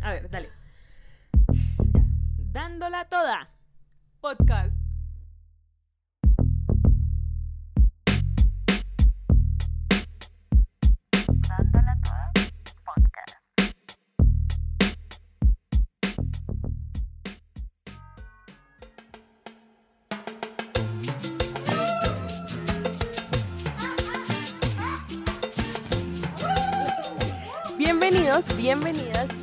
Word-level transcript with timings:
A 0.00 0.12
ver, 0.12 0.30
dale. 0.30 0.50
Ya. 1.92 2.04
Dándola 2.52 3.04
toda. 3.08 3.48
Podcast. 4.20 4.78
Bienvenidos, 27.76 28.56
bienvenidas, 28.56 28.56
bienvenidos 28.56 29.37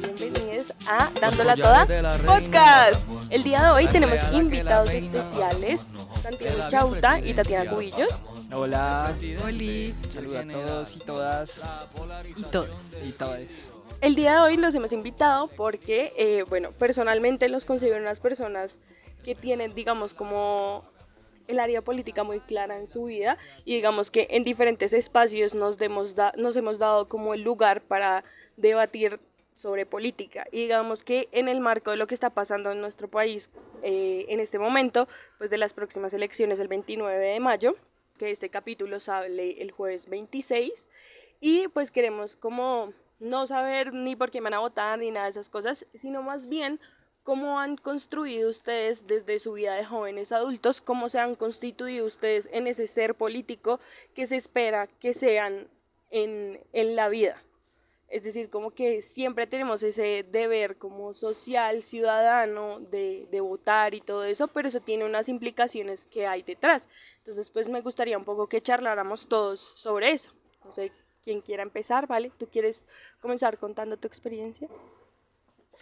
a 0.88 1.10
Dándola 1.20 1.56
Toda 1.56 1.86
Podcast. 2.26 3.06
El 3.30 3.44
día 3.44 3.64
de 3.64 3.70
hoy 3.70 3.88
tenemos 3.88 4.20
invitados 4.32 4.90
especiales, 4.94 5.90
Santiago 6.22 6.70
Chauta 6.70 7.20
y 7.20 7.34
Tatiana 7.34 7.70
Cubillos. 7.70 8.12
Hola, 8.54 9.14
Oli. 9.44 9.96
saludos 10.14 10.38
a 10.40 10.48
todos 10.48 10.96
y 10.96 11.00
todas 11.00 11.62
Y 12.38 12.44
todos. 12.44 12.70
y 13.04 13.12
todas. 13.12 13.42
El 14.02 14.16
día 14.16 14.34
de 14.36 14.40
hoy 14.40 14.58
los 14.58 14.76
hemos 14.76 14.92
invitado 14.94 15.48
porque, 15.48 16.14
eh, 16.18 16.44
bueno, 16.50 16.72
personalmente 16.72 17.50
los 17.50 17.66
considero 17.66 17.98
unas 18.02 18.20
personas 18.20 18.76
que 19.24 19.36
tienen, 19.36 19.74
digamos, 19.74 20.14
como 20.14 20.84
el 21.48 21.60
área 21.60 21.82
política 21.82 22.24
muy 22.24 22.40
clara 22.40 22.78
en 22.78 22.88
su 22.88 23.06
vida 23.06 23.38
y 23.66 23.76
digamos 23.76 24.12
que 24.12 24.28
en 24.32 24.44
diferentes 24.44 24.94
espacios 24.94 25.54
nos, 25.54 25.78
demos 25.78 26.16
da- 26.16 26.34
nos 26.38 26.56
hemos 26.56 26.80
dado 26.80 27.08
como 27.08 27.34
el 27.34 27.42
lugar 27.42 27.82
para 27.82 28.24
debatir 28.58 29.20
sobre 29.56 29.86
política 29.86 30.46
y 30.52 30.62
digamos 30.62 31.04
que 31.04 31.30
en 31.32 31.48
el 31.48 31.62
marco 31.62 31.92
de 31.92 31.98
lo 31.98 32.08
que 32.08 32.14
está 32.14 32.30
pasando 32.30 32.72
en 32.72 32.82
nuestro 32.82 33.08
país 33.08 33.50
eh, 33.82 34.26
en 34.30 34.40
este 34.40 34.60
momento, 34.60 35.08
pues 35.38 35.50
de 35.50 35.58
las 35.58 35.74
próximas 35.74 36.14
elecciones 36.14 36.60
el 36.60 36.68
29 36.68 37.18
de 37.18 37.40
mayo, 37.40 37.76
que 38.18 38.32
este 38.32 38.50
capítulo 38.50 39.00
sale 39.00 39.62
el 39.62 39.72
jueves 39.72 40.10
26 40.10 40.90
y 41.40 41.68
pues 41.70 41.92
queremos 41.92 42.36
como 42.36 42.94
no 43.20 43.48
saber 43.48 43.94
ni 43.94 44.16
por 44.16 44.30
qué 44.30 44.42
van 44.42 44.54
a 44.54 44.60
votar 44.60 45.00
ni 45.00 45.12
nada 45.12 45.26
de 45.26 45.32
esas 45.32 45.50
cosas, 45.50 45.86
sino 45.94 46.22
más 46.22 46.48
bien 46.48 46.80
cómo 47.24 47.60
han 47.60 47.78
construido 47.78 48.50
ustedes 48.50 49.08
desde 49.08 49.40
su 49.40 49.54
vida 49.54 49.74
de 49.74 49.86
jóvenes 49.86 50.32
adultos, 50.32 50.82
cómo 50.82 51.10
se 51.10 51.20
han 51.20 51.36
constituido 51.36 52.06
ustedes 52.06 52.48
en 52.52 52.68
ese 52.68 52.88
ser 52.88 53.16
político 53.16 53.80
que 54.14 54.28
se 54.28 54.36
espera 54.36 54.88
que 55.00 55.14
sean 55.14 55.68
en, 56.12 56.60
en 56.74 56.96
la 56.96 57.10
vida. 57.10 57.42
Es 58.10 58.24
decir, 58.24 58.50
como 58.50 58.72
que 58.72 59.02
siempre 59.02 59.48
tenemos 59.48 59.82
ese 59.84 60.24
deber 60.32 60.78
como 60.78 61.14
social, 61.14 61.82
ciudadano, 61.82 62.80
de, 62.80 63.28
de 63.32 63.42
votar 63.42 63.94
y 63.94 64.02
todo 64.02 64.24
eso, 64.24 64.48
pero 64.48 64.68
eso 64.68 64.80
tiene 64.80 65.06
unas 65.06 65.28
implicaciones 65.28 66.06
que 66.06 66.28
hay 66.28 66.44
detrás. 66.44 66.88
Entonces, 67.20 67.50
pues 67.50 67.68
me 67.70 67.82
gustaría 67.82 68.18
un 68.18 68.26
poco 68.26 68.48
que 68.48 68.62
charláramos 68.62 69.28
todos 69.28 69.60
sobre 69.60 70.12
eso. 70.12 70.32
No 70.64 70.72
sé 70.72 70.92
quién 71.24 71.42
quiera 71.42 71.64
empezar, 71.64 72.08
¿vale? 72.08 72.32
¿Tú 72.38 72.48
quieres 72.48 72.88
comenzar 73.20 73.58
contando 73.58 73.98
tu 73.98 74.08
experiencia? 74.08 74.70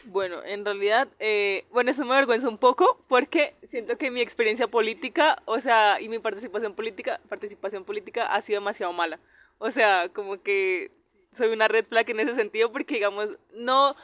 Bueno, 0.05 0.43
en 0.43 0.65
realidad, 0.65 1.07
eh, 1.19 1.65
bueno, 1.71 1.91
eso 1.91 2.05
me 2.05 2.13
avergüenza 2.13 2.49
un 2.49 2.57
poco 2.57 2.97
porque 3.07 3.53
siento 3.69 3.97
que 3.97 4.11
mi 4.11 4.21
experiencia 4.21 4.67
política, 4.67 5.41
o 5.45 5.59
sea, 5.59 6.01
y 6.01 6.09
mi 6.09 6.19
participación 6.19 6.73
política, 6.73 7.21
participación 7.29 7.83
política 7.83 8.25
ha 8.33 8.41
sido 8.41 8.59
demasiado 8.59 8.91
mala. 8.93 9.19
O 9.59 9.71
sea, 9.71 10.09
como 10.09 10.41
que 10.41 10.91
soy 11.35 11.49
una 11.49 11.67
red 11.67 11.85
flag 11.85 12.09
en 12.09 12.19
ese 12.19 12.35
sentido 12.35 12.71
porque, 12.71 12.95
digamos, 12.95 13.37
no, 13.53 13.95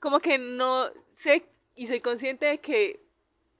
como 0.00 0.20
que 0.20 0.38
no 0.38 0.90
sé 1.12 1.44
y 1.74 1.86
soy 1.86 2.00
consciente 2.00 2.46
de 2.46 2.58
que 2.58 3.00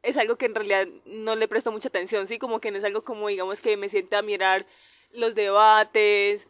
es 0.03 0.17
algo 0.17 0.37
que 0.37 0.47
en 0.47 0.55
realidad 0.55 0.87
no 1.05 1.35
le 1.35 1.49
presto 1.49 1.73
mucha 1.73 1.89
atención, 1.89 2.27
¿sí? 2.27 2.39
Como 2.39 2.61
que 2.61 2.71
no 2.71 2.79
es 2.79 2.85
algo 2.85 3.05
como, 3.05 3.29
digamos, 3.29 3.61
que 3.61 3.77
me 3.77 3.89
siente 3.89 4.17
a 4.17 4.23
mirar 4.23 4.67
los 5.13 5.35
debates, 5.35 6.49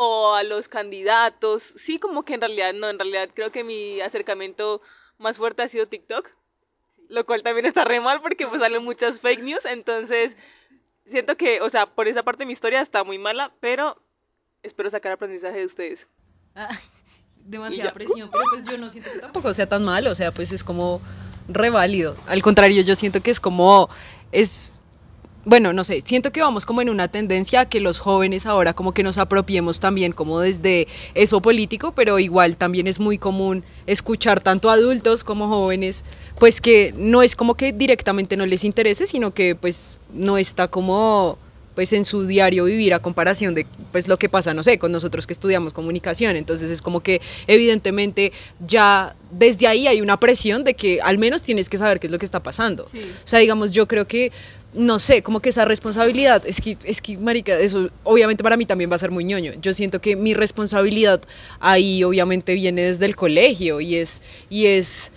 o 0.00 0.32
a 0.32 0.44
los 0.44 0.68
candidatos. 0.68 1.60
Sí, 1.60 1.98
como 1.98 2.24
que 2.24 2.34
en 2.34 2.40
realidad 2.40 2.72
no, 2.72 2.88
en 2.88 3.00
realidad 3.00 3.30
creo 3.34 3.50
que 3.50 3.64
mi 3.64 4.00
acercamiento 4.00 4.80
más 5.18 5.38
fuerte 5.38 5.62
ha 5.62 5.68
sido 5.68 5.88
TikTok, 5.88 6.30
lo 7.08 7.26
cual 7.26 7.42
también 7.42 7.66
está 7.66 7.84
re 7.84 7.98
mal 7.98 8.22
porque 8.22 8.46
pues 8.46 8.60
salen 8.60 8.84
muchas 8.84 9.20
fake 9.20 9.42
news, 9.42 9.66
entonces 9.66 10.36
siento 11.04 11.36
que, 11.36 11.60
o 11.62 11.68
sea, 11.68 11.86
por 11.86 12.06
esa 12.06 12.22
parte 12.22 12.46
mi 12.46 12.52
historia 12.52 12.80
está 12.80 13.02
muy 13.02 13.18
mala, 13.18 13.52
pero 13.58 14.00
espero 14.62 14.90
sacar 14.90 15.12
aprendizaje 15.12 15.58
de 15.58 15.64
ustedes. 15.64 16.08
Ah, 16.54 16.78
demasiada 17.44 17.92
presión, 17.92 18.30
pero 18.30 18.44
pues 18.50 18.64
yo 18.64 18.78
no 18.78 18.90
siento 18.90 19.10
que 19.12 19.18
tampoco 19.20 19.52
sea 19.54 19.68
tan 19.68 19.84
mal, 19.84 20.06
o 20.06 20.14
sea, 20.14 20.32
pues 20.32 20.52
es 20.52 20.62
como 20.62 21.00
reválido. 21.48 22.16
Al 22.26 22.42
contrario, 22.42 22.82
yo 22.82 22.94
siento 22.94 23.22
que 23.22 23.30
es 23.30 23.40
como, 23.40 23.88
es, 24.32 24.84
bueno, 25.44 25.72
no 25.72 25.82
sé, 25.84 26.02
siento 26.04 26.30
que 26.30 26.42
vamos 26.42 26.66
como 26.66 26.82
en 26.82 26.90
una 26.90 27.08
tendencia 27.08 27.60
a 27.60 27.68
que 27.68 27.80
los 27.80 28.00
jóvenes 28.00 28.44
ahora 28.44 28.74
como 28.74 28.92
que 28.92 29.02
nos 29.02 29.16
apropiemos 29.16 29.80
también 29.80 30.12
como 30.12 30.40
desde 30.40 30.88
eso 31.14 31.40
político, 31.40 31.92
pero 31.92 32.18
igual 32.18 32.58
también 32.58 32.86
es 32.86 33.00
muy 33.00 33.16
común 33.16 33.64
escuchar 33.86 34.40
tanto 34.40 34.68
adultos 34.68 35.24
como 35.24 35.48
jóvenes, 35.48 36.04
pues 36.38 36.60
que 36.60 36.92
no 36.96 37.22
es 37.22 37.34
como 37.34 37.54
que 37.54 37.72
directamente 37.72 38.36
no 38.36 38.44
les 38.44 38.64
interese, 38.64 39.06
sino 39.06 39.32
que 39.32 39.54
pues 39.54 39.98
no 40.12 40.36
está 40.36 40.68
como 40.68 41.38
pues 41.78 41.92
en 41.92 42.04
su 42.04 42.26
diario 42.26 42.64
vivir 42.64 42.92
a 42.92 42.98
comparación 42.98 43.54
de 43.54 43.64
pues 43.92 44.08
lo 44.08 44.18
que 44.18 44.28
pasa, 44.28 44.52
no 44.52 44.64
sé, 44.64 44.80
con 44.80 44.90
nosotros 44.90 45.28
que 45.28 45.32
estudiamos 45.32 45.72
comunicación. 45.72 46.34
Entonces 46.34 46.72
es 46.72 46.82
como 46.82 47.02
que 47.04 47.20
evidentemente 47.46 48.32
ya 48.66 49.14
desde 49.30 49.68
ahí 49.68 49.86
hay 49.86 50.00
una 50.00 50.18
presión 50.18 50.64
de 50.64 50.74
que 50.74 51.00
al 51.00 51.18
menos 51.18 51.44
tienes 51.44 51.68
que 51.68 51.78
saber 51.78 52.00
qué 52.00 52.08
es 52.08 52.12
lo 52.12 52.18
que 52.18 52.24
está 52.24 52.42
pasando. 52.42 52.88
Sí. 52.90 52.98
O 53.02 53.28
sea, 53.28 53.38
digamos, 53.38 53.70
yo 53.70 53.86
creo 53.86 54.08
que 54.08 54.32
no 54.74 54.98
sé, 54.98 55.22
como 55.22 55.38
que 55.38 55.50
esa 55.50 55.64
responsabilidad, 55.66 56.42
es 56.46 56.60
que, 56.60 56.76
es 56.82 57.00
que, 57.00 57.16
marica, 57.16 57.56
eso 57.56 57.90
obviamente 58.02 58.42
para 58.42 58.56
mí 58.56 58.66
también 58.66 58.90
va 58.90 58.96
a 58.96 58.98
ser 58.98 59.12
muy 59.12 59.22
ñoño. 59.22 59.52
Yo 59.62 59.72
siento 59.72 60.00
que 60.00 60.16
mi 60.16 60.34
responsabilidad 60.34 61.22
ahí 61.60 62.02
obviamente 62.02 62.54
viene 62.54 62.82
desde 62.82 63.06
el 63.06 63.14
colegio 63.14 63.80
y 63.80 63.94
es, 63.94 64.20
y 64.50 64.66
es 64.66 65.12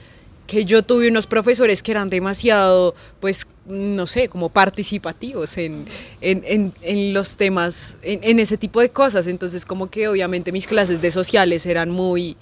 que 0.52 0.66
yo 0.66 0.84
tuve 0.84 1.08
unos 1.08 1.28
profesores 1.28 1.82
que 1.82 1.92
eran 1.92 2.10
demasiado, 2.10 2.94
pues, 3.22 3.48
no 3.66 4.06
sé, 4.06 4.28
como 4.28 4.50
participativos 4.50 5.58
en, 5.58 5.86
en, 6.20 6.44
en, 6.46 6.74
en 6.82 7.14
los 7.14 7.38
temas, 7.38 7.96
en, 8.02 8.38
ese 8.38 8.58
tipo 8.58 8.82
de 8.82 8.90
cosas. 8.90 9.28
Entonces, 9.28 9.66
como 9.66 9.90
que 9.90 10.10
obviamente 10.10 10.52
mis 10.52 10.68
clases 10.68 11.02
de 11.02 11.10
sociales 11.10 11.66
eran 11.66 11.90
muy 11.90 12.36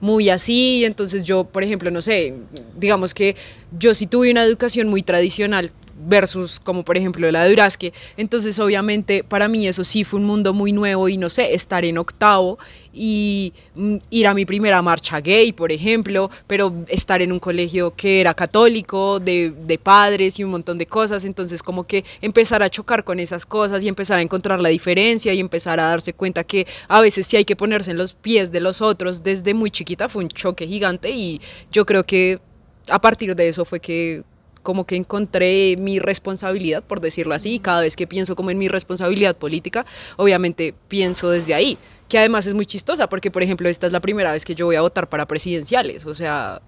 muy 0.00 0.28
así, 0.30 0.84
entonces 0.84 1.22
yo, 1.22 1.44
por 1.44 1.62
ejemplo, 1.62 1.88
no 1.92 2.02
sé, 2.02 2.34
digamos 2.76 3.14
que 3.14 3.36
yo 3.78 3.94
sí 3.94 4.08
tuve 4.08 4.32
una 4.32 4.42
educación 4.42 4.88
muy 4.88 5.04
tradicional 5.04 5.70
versus 6.06 6.60
como 6.60 6.84
por 6.84 6.96
ejemplo 6.96 7.30
la 7.30 7.44
de 7.44 7.52
Urasque, 7.52 7.92
entonces 8.16 8.58
obviamente 8.58 9.24
para 9.24 9.48
mí 9.48 9.66
eso 9.66 9.84
sí 9.84 10.04
fue 10.04 10.20
un 10.20 10.26
mundo 10.26 10.52
muy 10.52 10.72
nuevo 10.72 11.08
y 11.08 11.16
no 11.16 11.30
sé, 11.30 11.54
estar 11.54 11.84
en 11.84 11.98
octavo 11.98 12.58
y 12.92 13.52
mm, 13.74 13.96
ir 14.10 14.26
a 14.26 14.34
mi 14.34 14.44
primera 14.44 14.82
marcha 14.82 15.20
gay, 15.20 15.52
por 15.52 15.72
ejemplo, 15.72 16.30
pero 16.46 16.74
estar 16.88 17.22
en 17.22 17.32
un 17.32 17.40
colegio 17.40 17.94
que 17.94 18.20
era 18.20 18.34
católico, 18.34 19.20
de, 19.20 19.54
de 19.64 19.78
padres 19.78 20.38
y 20.38 20.44
un 20.44 20.50
montón 20.50 20.78
de 20.78 20.86
cosas, 20.86 21.24
entonces 21.24 21.62
como 21.62 21.84
que 21.84 22.04
empezar 22.20 22.62
a 22.62 22.70
chocar 22.70 23.04
con 23.04 23.20
esas 23.20 23.46
cosas 23.46 23.82
y 23.82 23.88
empezar 23.88 24.18
a 24.18 24.22
encontrar 24.22 24.60
la 24.60 24.68
diferencia 24.68 25.32
y 25.32 25.40
empezar 25.40 25.80
a 25.80 25.88
darse 25.88 26.12
cuenta 26.12 26.44
que 26.44 26.66
a 26.88 27.00
veces 27.00 27.26
sí 27.26 27.36
hay 27.36 27.44
que 27.44 27.56
ponerse 27.56 27.90
en 27.90 27.98
los 27.98 28.14
pies 28.14 28.52
de 28.52 28.60
los 28.60 28.80
otros 28.80 29.22
desde 29.22 29.54
muy 29.54 29.70
chiquita 29.70 30.08
fue 30.08 30.24
un 30.24 30.28
choque 30.28 30.66
gigante 30.66 31.10
y 31.10 31.40
yo 31.70 31.86
creo 31.86 32.04
que 32.04 32.40
a 32.88 33.00
partir 33.00 33.34
de 33.34 33.48
eso 33.48 33.64
fue 33.64 33.80
que 33.80 34.22
como 34.62 34.86
que 34.86 34.96
encontré 34.96 35.76
mi 35.78 35.98
responsabilidad, 35.98 36.82
por 36.82 37.00
decirlo 37.00 37.34
así, 37.34 37.54
y 37.54 37.58
cada 37.58 37.80
vez 37.80 37.96
que 37.96 38.06
pienso 38.06 38.36
como 38.36 38.50
en 38.50 38.58
mi 38.58 38.68
responsabilidad 38.68 39.36
política, 39.36 39.86
obviamente 40.16 40.74
pienso 40.88 41.30
desde 41.30 41.54
ahí, 41.54 41.78
que 42.08 42.18
además 42.18 42.46
es 42.46 42.54
muy 42.54 42.66
chistosa, 42.66 43.08
porque 43.08 43.30
por 43.30 43.42
ejemplo 43.42 43.68
esta 43.68 43.86
es 43.86 43.92
la 43.92 44.00
primera 44.00 44.32
vez 44.32 44.44
que 44.44 44.54
yo 44.54 44.66
voy 44.66 44.76
a 44.76 44.80
votar 44.80 45.08
para 45.08 45.26
presidenciales, 45.26 46.06
o 46.06 46.14
sea, 46.14 46.62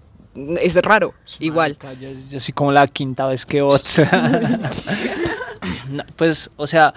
es 0.61 0.75
raro, 0.75 1.13
igual. 1.39 1.77
Yo, 1.99 2.09
yo 2.29 2.39
soy 2.39 2.53
como 2.53 2.71
la 2.71 2.87
quinta 2.87 3.27
vez 3.27 3.45
que 3.45 3.61
voto. 3.61 3.83
No, 5.89 6.03
pues, 6.15 6.51
o 6.57 6.67
sea, 6.67 6.93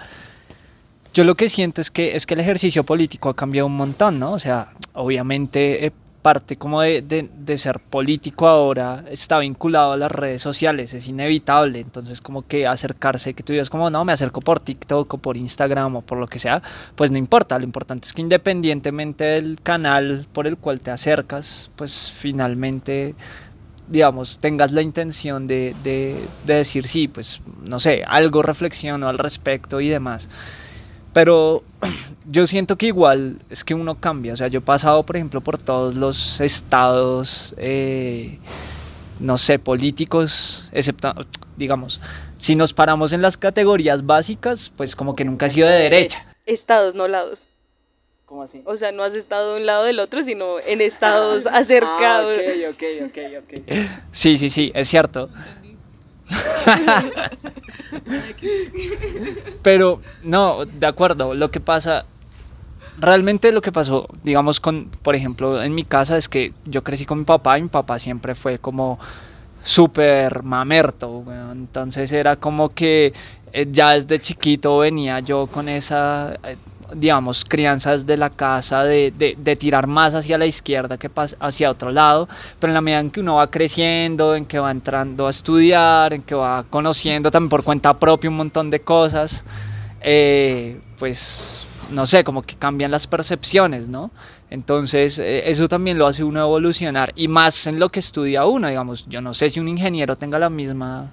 yo 1.13 1.23
lo 1.23 1.35
que 1.35 1.49
siento 1.49 1.81
es 1.81 1.89
que, 1.89 2.15
es 2.15 2.25
que 2.25 2.35
el 2.35 2.39
ejercicio 2.39 2.83
político 2.83 3.29
ha 3.29 3.35
cambiado 3.35 3.65
un 3.65 3.75
montón, 3.75 4.19
¿no? 4.19 4.33
O 4.33 4.39
sea, 4.39 4.73
obviamente 4.93 5.87
eh, 5.87 5.91
parte 6.21 6.57
como 6.57 6.81
de, 6.81 7.01
de- 7.01 7.57
ser 7.57 7.79
político 7.79 8.47
ahora 8.47 9.03
está 9.09 9.39
vinculado 9.39 9.93
a 9.93 9.97
las 9.97 10.11
redes 10.11 10.41
sociales, 10.41 10.93
es 10.93 11.07
inevitable, 11.07 11.79
entonces 11.79 12.21
como 12.21 12.47
que 12.47 12.67
acercarse, 12.67 13.33
que 13.33 13.43
tú 13.43 13.53
digas 13.53 13.69
como, 13.69 13.89
no, 13.89 14.05
me 14.05 14.13
acerco 14.13 14.39
por 14.41 14.59
TikTok 14.59 15.13
o 15.13 15.17
por 15.17 15.35
Instagram 15.37 15.97
o 15.97 16.01
por 16.01 16.17
lo 16.17 16.27
que 16.27 16.39
sea, 16.39 16.61
pues 16.95 17.11
no 17.11 17.17
importa, 17.17 17.57
lo 17.57 17.65
importante 17.65 18.07
es 18.07 18.13
que 18.13 18.21
independientemente 18.21 19.23
del 19.23 19.59
canal 19.61 20.27
por 20.31 20.47
el 20.47 20.57
cual 20.57 20.79
te 20.81 20.91
acercas, 20.91 21.71
pues 21.75 22.11
finalmente 22.15 23.15
digamos, 23.87 24.37
tengas 24.39 24.71
la 24.71 24.83
intención 24.83 25.47
de- 25.47 25.75
de 25.83 26.27
decir 26.45 26.87
sí, 26.87 27.07
pues, 27.07 27.41
no 27.63 27.79
sé, 27.79 28.03
algo 28.07 28.43
reflexiono 28.43 29.09
al 29.09 29.17
respecto 29.17 29.81
y 29.81 29.89
demás. 29.89 30.29
Pero 31.19 31.63
yo 32.31 32.47
siento 32.47 32.77
que 32.77 32.85
igual 32.85 33.39
es 33.49 33.65
que 33.65 33.73
uno 33.73 33.99
cambia. 33.99 34.31
O 34.31 34.37
sea, 34.37 34.47
yo 34.47 34.59
he 34.59 34.61
pasado, 34.61 35.03
por 35.03 35.17
ejemplo, 35.17 35.41
por 35.41 35.57
todos 35.57 35.95
los 35.95 36.39
estados, 36.39 37.53
eh, 37.57 38.39
no 39.19 39.37
sé, 39.37 39.59
políticos, 39.59 40.69
excepto, 40.71 41.13
digamos, 41.57 41.99
si 42.37 42.55
nos 42.55 42.71
paramos 42.71 43.11
en 43.11 43.21
las 43.21 43.35
categorías 43.35 44.05
básicas, 44.05 44.71
pues 44.77 44.95
como 44.95 45.13
que 45.13 45.25
nunca 45.25 45.47
he 45.47 45.49
sido 45.49 45.67
de 45.67 45.75
derecha. 45.75 46.25
Estados, 46.45 46.95
no 46.95 47.09
lados. 47.09 47.49
¿Cómo 48.25 48.43
así? 48.43 48.61
O 48.63 48.77
sea, 48.77 48.93
no 48.93 49.03
has 49.03 49.13
estado 49.13 49.55
de 49.55 49.59
un 49.59 49.65
lado 49.65 49.83
del 49.83 49.99
otro, 49.99 50.23
sino 50.23 50.61
en 50.61 50.79
estados 50.79 51.47
acercados. 51.51 52.39
Ah, 52.39 52.69
ok, 52.69 52.75
ok, 52.75 53.09
ok, 53.09 53.17
ok. 53.43 53.77
Sí, 54.13 54.37
sí, 54.37 54.49
sí, 54.49 54.71
es 54.73 54.87
cierto. 54.87 55.29
Pero, 59.61 60.01
no, 60.23 60.65
de 60.65 60.87
acuerdo, 60.87 61.33
lo 61.33 61.51
que 61.51 61.59
pasa, 61.59 62.05
realmente 62.99 63.51
lo 63.51 63.61
que 63.61 63.71
pasó, 63.71 64.07
digamos, 64.23 64.59
con, 64.59 64.89
por 65.01 65.15
ejemplo, 65.15 65.61
en 65.61 65.75
mi 65.75 65.83
casa 65.83 66.17
es 66.17 66.29
que 66.29 66.53
yo 66.65 66.83
crecí 66.83 67.05
con 67.05 67.19
mi 67.19 67.25
papá 67.25 67.57
y 67.57 67.63
mi 67.63 67.69
papá 67.69 67.99
siempre 67.99 68.35
fue 68.35 68.59
como 68.59 68.99
súper 69.61 70.43
mamerto, 70.43 71.09
weón. 71.19 71.51
entonces 71.51 72.11
era 72.11 72.37
como 72.37 72.69
que 72.69 73.13
eh, 73.51 73.67
ya 73.69 73.93
desde 73.93 74.19
chiquito 74.19 74.77
venía 74.79 75.19
yo 75.19 75.47
con 75.47 75.67
esa, 75.67 76.35
eh, 76.43 76.55
digamos, 76.93 77.45
crianzas 77.45 78.05
de 78.05 78.17
la 78.17 78.29
casa 78.29 78.83
de, 78.83 79.11
de, 79.17 79.35
de, 79.37 79.55
tirar 79.55 79.87
más 79.87 80.15
hacia 80.15 80.37
la 80.37 80.45
izquierda 80.45 80.97
que 80.97 81.09
hacia 81.39 81.71
otro 81.71 81.91
lado, 81.91 82.27
pero 82.59 82.71
en 82.71 82.75
la 82.75 82.81
medida 82.81 82.99
en 82.99 83.11
que 83.11 83.19
uno 83.19 83.35
va 83.35 83.49
creciendo, 83.49 84.35
en 84.35 84.45
que 84.45 84.59
va 84.59 84.71
entrando 84.71 85.27
a 85.27 85.29
estudiar, 85.29 86.13
en 86.13 86.21
que 86.23 86.35
va 86.35 86.63
conociendo 86.69 87.31
también 87.31 87.49
por 87.49 87.63
cuenta 87.63 87.97
propia 87.99 88.29
un 88.29 88.35
montón 88.37 88.69
de 88.69 88.79
cosas, 88.81 89.43
eh, 90.01 90.79
pues 90.97 91.65
no 91.91 92.05
sé, 92.05 92.23
como 92.23 92.43
que 92.43 92.55
cambian 92.55 92.91
las 92.91 93.07
percepciones, 93.07 93.87
¿no? 93.87 94.11
Entonces, 94.49 95.19
eh, 95.19 95.49
eso 95.49 95.67
también 95.67 95.97
lo 95.97 96.07
hace 96.07 96.23
uno 96.23 96.39
evolucionar 96.39 97.13
y 97.15 97.27
más 97.27 97.67
en 97.67 97.79
lo 97.79 97.89
que 97.89 97.99
estudia 97.99 98.45
uno, 98.45 98.67
digamos, 98.67 99.05
yo 99.07 99.21
no 99.21 99.33
sé 99.33 99.49
si 99.49 99.59
un 99.59 99.67
ingeniero 99.67 100.15
tenga 100.15 100.39
la 100.39 100.49
misma 100.49 101.11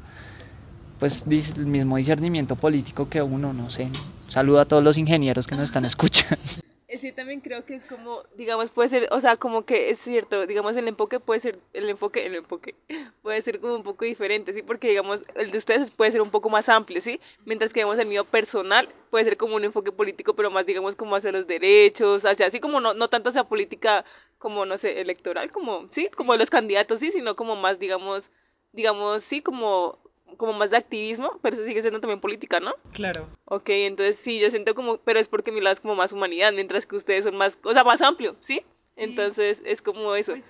pues 0.99 1.25
el 1.29 1.67
mismo 1.67 1.97
discernimiento 1.97 2.57
político 2.57 3.09
que 3.09 3.21
uno, 3.21 3.53
no 3.53 3.71
sé. 3.71 3.89
Saludo 4.29 4.61
a 4.61 4.65
todos 4.65 4.83
los 4.83 4.99
ingenieros 4.99 5.47
que 5.47 5.55
nos 5.55 5.65
están 5.65 5.85
escuchando. 5.85 6.37
Sí, 6.99 7.13
también 7.13 7.41
creo 7.41 7.65
que 7.65 7.75
es 7.75 7.85
como, 7.85 8.23
digamos, 8.37 8.71
puede 8.71 8.89
ser, 8.89 9.09
o 9.11 9.21
sea, 9.21 9.37
como 9.37 9.67
que 9.67 9.91
es 9.91 9.99
cierto, 9.99 10.47
digamos, 10.47 10.77
el 10.77 10.87
enfoque 10.87 11.19
puede 11.19 11.41
ser, 11.41 11.59
el 11.73 11.91
enfoque, 11.91 12.25
el 12.25 12.37
enfoque 12.37 12.75
puede 13.23 13.43
ser 13.43 13.61
como 13.61 13.75
un 13.75 13.83
poco 13.83 14.05
diferente, 14.05 14.53
¿sí? 14.53 14.63
Porque, 14.63 14.89
digamos, 14.89 15.25
el 15.35 15.51
de 15.51 15.59
ustedes 15.59 15.91
puede 15.91 16.13
ser 16.13 16.23
un 16.23 16.31
poco 16.31 16.49
más 16.49 16.69
amplio, 16.69 17.01
¿sí? 17.01 17.21
Mientras 17.45 17.73
que, 17.73 17.81
digamos, 17.81 17.99
el 17.99 18.07
mío 18.07 18.25
personal 18.25 18.89
puede 19.11 19.25
ser 19.25 19.37
como 19.37 19.57
un 19.57 19.65
enfoque 19.65 19.93
político, 19.93 20.35
pero 20.35 20.51
más, 20.51 20.65
digamos, 20.65 20.97
como 20.97 21.17
hacia 21.17 21.33
los 21.33 21.47
derechos, 21.47 22.25
hacia, 22.25 22.47
así 22.47 22.61
como 22.61 22.81
no, 22.81 22.95
no 22.95 23.09
tanto 23.09 23.31
hacia 23.31 23.45
política 23.45 24.05
como, 24.39 24.65
no 24.65 24.79
sé, 24.79 25.01
electoral, 25.01 25.51
como, 25.51 25.89
¿sí? 25.91 26.09
Como 26.17 26.37
los 26.37 26.51
candidatos, 26.51 27.01
¿sí? 27.01 27.11
Sino 27.11 27.35
como 27.37 27.57
más, 27.57 27.79
digamos, 27.79 28.31
digamos, 28.73 29.23
sí, 29.23 29.43
como 29.43 29.99
como 30.37 30.53
más 30.53 30.71
de 30.71 30.77
activismo, 30.77 31.39
pero 31.43 31.57
eso 31.57 31.65
sigue 31.65 31.81
siendo 31.83 32.01
también 32.01 32.21
política, 32.21 32.61
¿no? 32.61 32.75
Claro. 32.93 33.29
Ok, 33.45 33.69
entonces 33.71 34.17
sí, 34.17 34.39
yo 34.39 34.51
siento 34.51 34.75
como, 34.75 34.99
pero 34.99 35.19
es 35.19 35.29
porque 35.29 35.53
mi 35.53 35.61
lado 35.61 35.75
es 35.75 35.81
como 35.81 35.95
más 35.95 36.13
humanidad, 36.13 36.53
mientras 36.53 36.87
que 36.87 36.97
ustedes 36.97 37.25
son 37.25 37.37
más, 37.37 37.59
o 37.63 37.73
sea, 37.73 37.85
más 37.85 38.03
amplio, 38.03 38.37
¿sí? 38.41 38.63
Entonces 38.97 39.63
es 39.65 39.83
como 39.83 40.15
eso. 40.15 40.33
Pues, 40.33 40.45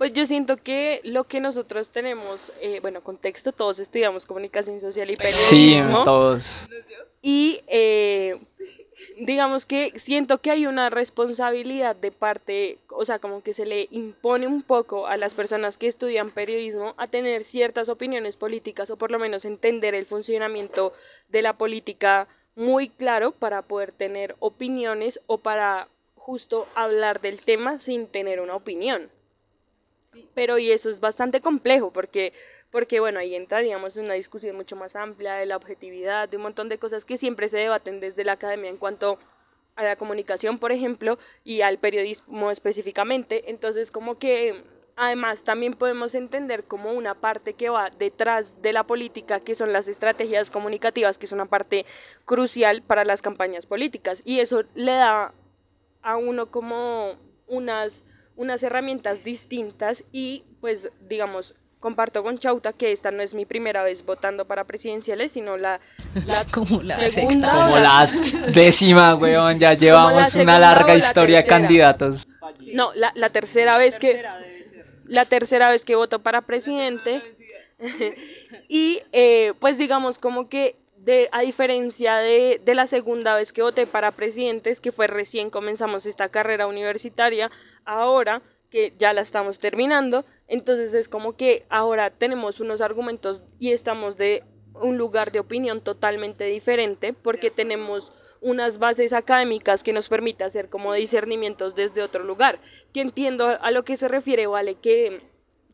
pues, 0.00 0.14
yo 0.14 0.24
siento 0.24 0.56
que 0.56 1.02
lo 1.04 1.24
que 1.24 1.40
nosotros 1.40 1.90
tenemos, 1.90 2.50
eh, 2.62 2.80
bueno, 2.80 3.02
contexto, 3.02 3.52
todos 3.52 3.78
estudiamos 3.80 4.24
comunicación 4.24 4.80
social 4.80 5.10
y 5.10 5.16
periodismo. 5.16 5.98
Sí, 5.98 6.04
todos. 6.06 6.68
Y 7.20 7.60
eh, 7.66 8.40
digamos 9.18 9.66
que 9.66 9.92
siento 9.96 10.38
que 10.38 10.50
hay 10.50 10.66
una 10.66 10.88
responsabilidad 10.88 11.94
de 11.96 12.12
parte, 12.12 12.78
o 12.88 13.04
sea, 13.04 13.18
como 13.18 13.42
que 13.42 13.52
se 13.52 13.66
le 13.66 13.88
impone 13.90 14.46
un 14.46 14.62
poco 14.62 15.06
a 15.06 15.18
las 15.18 15.34
personas 15.34 15.76
que 15.76 15.86
estudian 15.86 16.30
periodismo 16.30 16.94
a 16.96 17.06
tener 17.06 17.44
ciertas 17.44 17.90
opiniones 17.90 18.38
políticas 18.38 18.88
o 18.88 18.96
por 18.96 19.10
lo 19.10 19.18
menos 19.18 19.44
entender 19.44 19.94
el 19.94 20.06
funcionamiento 20.06 20.94
de 21.28 21.42
la 21.42 21.58
política 21.58 22.26
muy 22.54 22.88
claro 22.88 23.32
para 23.32 23.60
poder 23.60 23.92
tener 23.92 24.34
opiniones 24.38 25.20
o 25.26 25.36
para 25.36 25.88
justo 26.14 26.66
hablar 26.74 27.20
del 27.20 27.42
tema 27.42 27.78
sin 27.78 28.06
tener 28.06 28.40
una 28.40 28.56
opinión. 28.56 29.10
Pero 30.34 30.58
y 30.58 30.70
eso 30.72 30.90
es 30.90 31.00
bastante 31.00 31.40
complejo 31.40 31.92
porque 31.92 32.32
porque 32.70 33.00
bueno, 33.00 33.20
ahí 33.20 33.34
entraríamos 33.34 33.96
en 33.96 34.06
una 34.06 34.14
discusión 34.14 34.56
mucho 34.56 34.76
más 34.76 34.96
amplia 34.96 35.34
de 35.34 35.46
la 35.46 35.56
objetividad, 35.56 36.28
de 36.28 36.36
un 36.36 36.44
montón 36.44 36.68
de 36.68 36.78
cosas 36.78 37.04
que 37.04 37.16
siempre 37.16 37.48
se 37.48 37.58
debaten 37.58 38.00
desde 38.00 38.24
la 38.24 38.32
academia 38.32 38.70
en 38.70 38.76
cuanto 38.76 39.18
a 39.76 39.82
la 39.84 39.96
comunicación, 39.96 40.58
por 40.58 40.72
ejemplo, 40.72 41.18
y 41.44 41.62
al 41.62 41.78
periodismo 41.78 42.50
específicamente. 42.50 43.50
Entonces, 43.50 43.90
como 43.90 44.18
que 44.18 44.62
además 44.96 45.44
también 45.44 45.72
podemos 45.74 46.14
entender 46.14 46.64
como 46.64 46.92
una 46.92 47.14
parte 47.14 47.54
que 47.54 47.70
va 47.70 47.90
detrás 47.90 48.60
de 48.62 48.72
la 48.72 48.84
política, 48.84 49.40
que 49.40 49.54
son 49.54 49.72
las 49.72 49.88
estrategias 49.88 50.50
comunicativas, 50.50 51.18
que 51.18 51.26
es 51.26 51.32
una 51.32 51.46
parte 51.46 51.86
crucial 52.24 52.82
para 52.82 53.04
las 53.04 53.22
campañas 53.22 53.66
políticas. 53.66 54.22
Y 54.24 54.40
eso 54.40 54.64
le 54.74 54.92
da 54.92 55.32
a 56.02 56.16
uno 56.16 56.50
como 56.50 57.16
unas, 57.48 58.04
unas 58.36 58.62
herramientas 58.62 59.24
distintas 59.24 60.04
y 60.12 60.44
pues 60.60 60.90
digamos 61.08 61.54
comparto 61.80 62.22
con 62.22 62.38
Chauta 62.38 62.72
que 62.74 62.92
esta 62.92 63.10
no 63.10 63.22
es 63.22 63.34
mi 63.34 63.46
primera 63.46 63.82
vez 63.82 64.04
votando 64.04 64.44
para 64.46 64.64
presidenciales, 64.64 65.32
sino 65.32 65.56
la, 65.56 65.80
como 66.52 66.82
la 66.82 67.08
segunda 67.08 67.50
Como 67.50 67.78
la 67.78 68.10
décima, 68.52 69.14
weón, 69.14 69.58
ya 69.58 69.74
llevamos 69.74 70.34
una 70.34 70.58
larga 70.58 70.94
historia 70.94 71.38
de 71.38 71.46
candidatos. 71.46 72.28
No, 72.74 72.92
la, 72.94 73.12
la 73.14 73.30
tercera 73.30 73.78
vez 73.78 73.98
que 73.98 74.22
la 75.06 75.24
tercera 75.24 75.70
vez 75.70 75.84
que 75.84 75.96
voto 75.96 76.20
para 76.20 76.42
presidente. 76.42 77.22
Y 78.68 79.00
eh, 79.12 79.52
pues 79.58 79.78
digamos 79.78 80.18
como 80.18 80.48
que 80.48 80.76
de, 81.04 81.28
a 81.32 81.40
diferencia 81.40 82.16
de, 82.16 82.60
de, 82.64 82.74
la 82.74 82.86
segunda 82.86 83.34
vez 83.34 83.52
que 83.52 83.62
voté 83.62 83.86
para 83.86 84.12
presidentes, 84.12 84.80
que 84.80 84.92
fue 84.92 85.06
recién 85.06 85.50
comenzamos 85.50 86.06
esta 86.06 86.28
carrera 86.28 86.66
universitaria, 86.66 87.50
ahora 87.84 88.42
que 88.70 88.92
ya 88.98 89.12
la 89.12 89.22
estamos 89.22 89.58
terminando, 89.58 90.24
entonces 90.46 90.94
es 90.94 91.08
como 91.08 91.36
que 91.36 91.64
ahora 91.68 92.10
tenemos 92.10 92.60
unos 92.60 92.80
argumentos 92.80 93.42
y 93.58 93.72
estamos 93.72 94.16
de 94.16 94.44
un 94.74 94.96
lugar 94.96 95.32
de 95.32 95.40
opinión 95.40 95.80
totalmente 95.80 96.44
diferente 96.44 97.12
porque 97.12 97.50
tenemos 97.50 98.12
unas 98.40 98.78
bases 98.78 99.12
académicas 99.12 99.82
que 99.82 99.92
nos 99.92 100.08
permiten 100.08 100.46
hacer 100.46 100.68
como 100.68 100.94
discernimientos 100.94 101.74
desde 101.74 102.02
otro 102.02 102.24
lugar, 102.24 102.58
que 102.92 103.00
entiendo 103.00 103.48
a 103.48 103.70
lo 103.70 103.84
que 103.84 103.96
se 103.96 104.08
refiere, 104.08 104.46
vale, 104.46 104.76
que, 104.76 105.20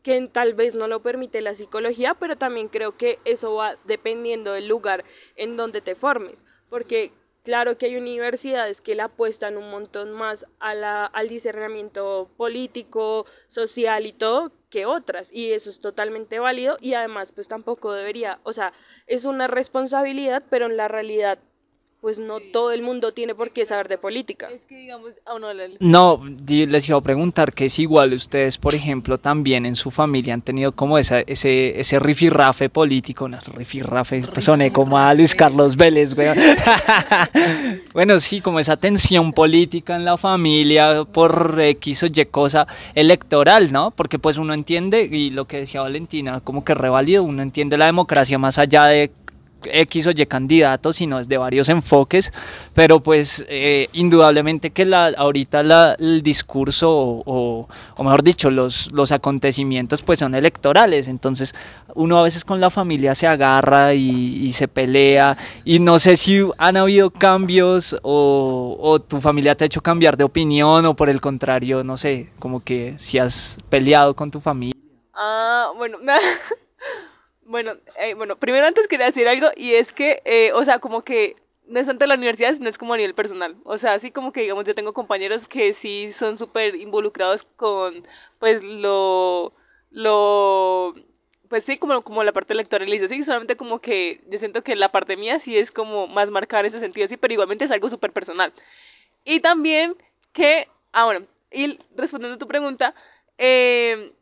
que 0.07 0.25
tal 0.29 0.53
vez 0.53 0.73
no 0.73 0.87
lo 0.87 1.01
permite 1.01 1.41
la 1.41 1.53
psicología, 1.53 2.13
pero 2.13 2.37
también 2.37 2.69
creo 2.69 2.95
que 2.95 3.19
eso 3.25 3.55
va 3.55 3.75
dependiendo 3.83 4.53
del 4.53 4.69
lugar 4.69 5.03
en 5.35 5.57
donde 5.57 5.81
te 5.81 5.95
formes, 5.95 6.45
porque 6.69 7.11
Claro 7.43 7.77
que 7.77 7.85
hay 7.85 7.95
universidades 7.95 8.81
que 8.81 8.93
le 8.93 9.03
apuestan 9.03 9.55
un 9.55 9.69
montón 9.69 10.11
más 10.11 10.45
a 10.59 10.73
la, 10.73 11.05
al 11.05 11.29
discernimiento 11.29 12.29
político, 12.35 13.25
social 13.47 14.05
y 14.05 14.11
todo 14.11 14.51
que 14.69 14.85
otras 14.85 15.31
y 15.31 15.53
eso 15.53 15.69
es 15.69 15.79
totalmente 15.79 16.39
válido 16.39 16.75
y 16.81 16.95
además 16.95 17.31
pues 17.31 17.47
tampoco 17.47 17.93
debería, 17.93 18.41
o 18.43 18.51
sea, 18.51 18.73
es 19.05 19.23
una 19.23 19.47
responsabilidad, 19.47 20.43
pero 20.49 20.65
en 20.65 20.75
la 20.75 20.89
realidad 20.89 21.39
pues 22.01 22.19
no 22.19 22.39
todo 22.39 22.71
el 22.71 22.83
mundo 22.83 23.11
tiene 23.11 23.33
por 23.33 23.51
qué 23.51 23.65
saber 23.65 23.87
de 23.87 23.97
política. 23.97 24.49
Es 24.53 24.61
que 24.69 24.77
digamos, 24.77 25.11
oh, 25.25 25.39
no, 25.39 25.47
no, 25.79 26.21
les 26.47 26.87
iba 26.87 26.97
a 26.97 27.01
preguntar 27.01 27.53
que 27.53 27.65
es 27.65 27.79
igual 27.79 28.13
ustedes, 28.13 28.57
por 28.57 28.75
ejemplo, 28.75 29.17
también 29.17 29.65
en 29.65 29.75
su 29.75 29.89
familia 29.89 30.35
han 30.35 30.43
tenido 30.43 30.73
como 30.73 30.99
esa, 30.99 31.21
ese, 31.21 31.79
ese 31.79 31.97
rifirrafe 31.99 32.69
político, 32.69 33.27
no, 33.27 33.39
rifirrafe, 33.55 34.23
pues 34.31 34.45
soné 34.45 34.71
como 34.71 34.97
a 34.97 35.13
Luis 35.15 35.33
Carlos 35.33 35.75
Vélez, 35.75 36.13
güey. 36.13 36.29
bueno, 37.93 38.19
sí, 38.19 38.41
como 38.41 38.59
esa 38.59 38.77
tensión 38.77 39.33
política 39.33 39.95
en 39.95 40.05
la 40.05 40.17
familia 40.17 41.03
por 41.03 41.59
X 41.59 42.03
o 42.03 42.05
Y 42.05 42.25
cosa 42.25 42.67
electoral, 42.93 43.71
¿no? 43.71 43.91
Porque 43.91 44.19
pues 44.19 44.37
uno 44.37 44.53
entiende, 44.53 45.03
y 45.03 45.31
lo 45.31 45.45
que 45.45 45.57
decía 45.57 45.81
Valentina, 45.81 46.41
como 46.41 46.63
que 46.63 46.75
revalido, 46.75 47.23
uno 47.23 47.41
entiende 47.41 47.77
la 47.77 47.87
democracia 47.87 48.37
más 48.37 48.59
allá 48.59 48.85
de 48.85 49.11
X 49.63 50.07
o 50.07 50.11
Y 50.11 50.25
candidatos, 50.25 50.97
sino 50.97 51.23
de 51.23 51.37
varios 51.37 51.69
enfoques, 51.69 52.33
pero 52.73 53.01
pues 53.01 53.45
eh, 53.49 53.89
indudablemente 53.93 54.71
que 54.71 54.85
la, 54.85 55.07
ahorita 55.07 55.63
la, 55.63 55.95
el 55.99 56.21
discurso 56.21 56.89
o, 56.91 57.67
o, 57.95 58.03
mejor 58.03 58.23
dicho, 58.23 58.51
los, 58.51 58.91
los 58.91 59.11
acontecimientos 59.11 60.01
pues 60.01 60.19
son 60.19 60.35
electorales, 60.35 61.07
entonces 61.07 61.55
uno 61.95 62.19
a 62.19 62.23
veces 62.23 62.45
con 62.45 62.59
la 62.59 62.69
familia 62.69 63.15
se 63.15 63.27
agarra 63.27 63.93
y, 63.93 64.51
se 64.53 64.67
pelea 64.67 65.37
y 65.65 65.79
no 65.79 65.99
sé 65.99 66.17
si 66.17 66.41
han 66.57 66.77
habido 66.77 67.11
cambios 67.11 67.95
o, 68.01 68.77
o, 68.79 68.99
tu 68.99 69.19
familia 69.19 69.55
te 69.55 69.65
ha 69.65 69.67
hecho 69.67 69.81
cambiar 69.81 70.17
de 70.17 70.23
opinión 70.23 70.85
o 70.85 70.95
por 70.95 71.09
el 71.09 71.21
contrario, 71.21 71.83
no 71.83 71.97
sé, 71.97 72.29
como 72.39 72.63
que 72.63 72.95
si 72.97 73.19
has 73.19 73.57
peleado 73.69 74.15
con 74.15 74.31
tu 74.31 74.39
familia. 74.39 74.73
Ah, 75.13 75.71
bueno, 75.75 75.97
Bueno, 77.47 77.71
eh, 77.97 78.13
bueno, 78.13 78.35
primero 78.37 78.67
antes 78.67 78.87
quería 78.89 79.05
decir 79.05 79.25
algo 79.27 79.47
y 79.55 79.73
es 79.75 79.93
que, 79.93 80.21
eh, 80.25 80.51
o 80.53 80.65
sea, 80.65 80.79
como 80.79 81.03
que 81.03 81.33
no 81.65 81.79
es 81.79 81.87
tanto 81.87 82.05
la 82.05 82.15
universidad, 82.15 82.53
sino 82.53 82.67
es 82.69 82.77
como 82.77 82.93
a 82.93 82.97
nivel 82.97 83.13
personal. 83.13 83.55
O 83.63 83.77
sea, 83.77 83.93
así 83.93 84.11
como 84.11 84.33
que, 84.33 84.41
digamos, 84.41 84.65
yo 84.65 84.75
tengo 84.75 84.93
compañeros 84.93 85.47
que 85.47 85.73
sí 85.73 86.11
son 86.11 86.37
súper 86.37 86.75
involucrados 86.75 87.43
con, 87.55 88.05
pues, 88.39 88.63
lo, 88.63 89.53
lo, 89.91 90.93
pues 91.47 91.63
sí, 91.63 91.77
como, 91.77 92.01
como 92.01 92.21
la 92.25 92.33
parte 92.33 92.51
electoral. 92.53 92.93
Y 92.93 92.99
yo 92.99 93.07
sí, 93.07 93.23
solamente 93.23 93.55
como 93.55 93.79
que 93.79 94.21
yo 94.29 94.37
siento 94.37 94.61
que 94.63 94.75
la 94.75 94.89
parte 94.89 95.15
mía 95.15 95.39
sí 95.39 95.57
es 95.57 95.71
como 95.71 96.07
más 96.07 96.29
marcada 96.31 96.61
en 96.61 96.65
ese 96.67 96.79
sentido, 96.79 97.07
sí, 97.07 97.15
pero 97.17 97.33
igualmente 97.33 97.63
es 97.65 97.71
algo 97.71 97.89
súper 97.89 98.11
personal. 98.11 98.51
Y 99.25 99.39
también 99.41 99.95
que, 100.33 100.67
ah, 100.93 101.05
bueno, 101.05 101.25
y 101.51 101.79
respondiendo 101.95 102.35
a 102.35 102.39
tu 102.39 102.47
pregunta, 102.47 102.95
eh, 103.37 104.13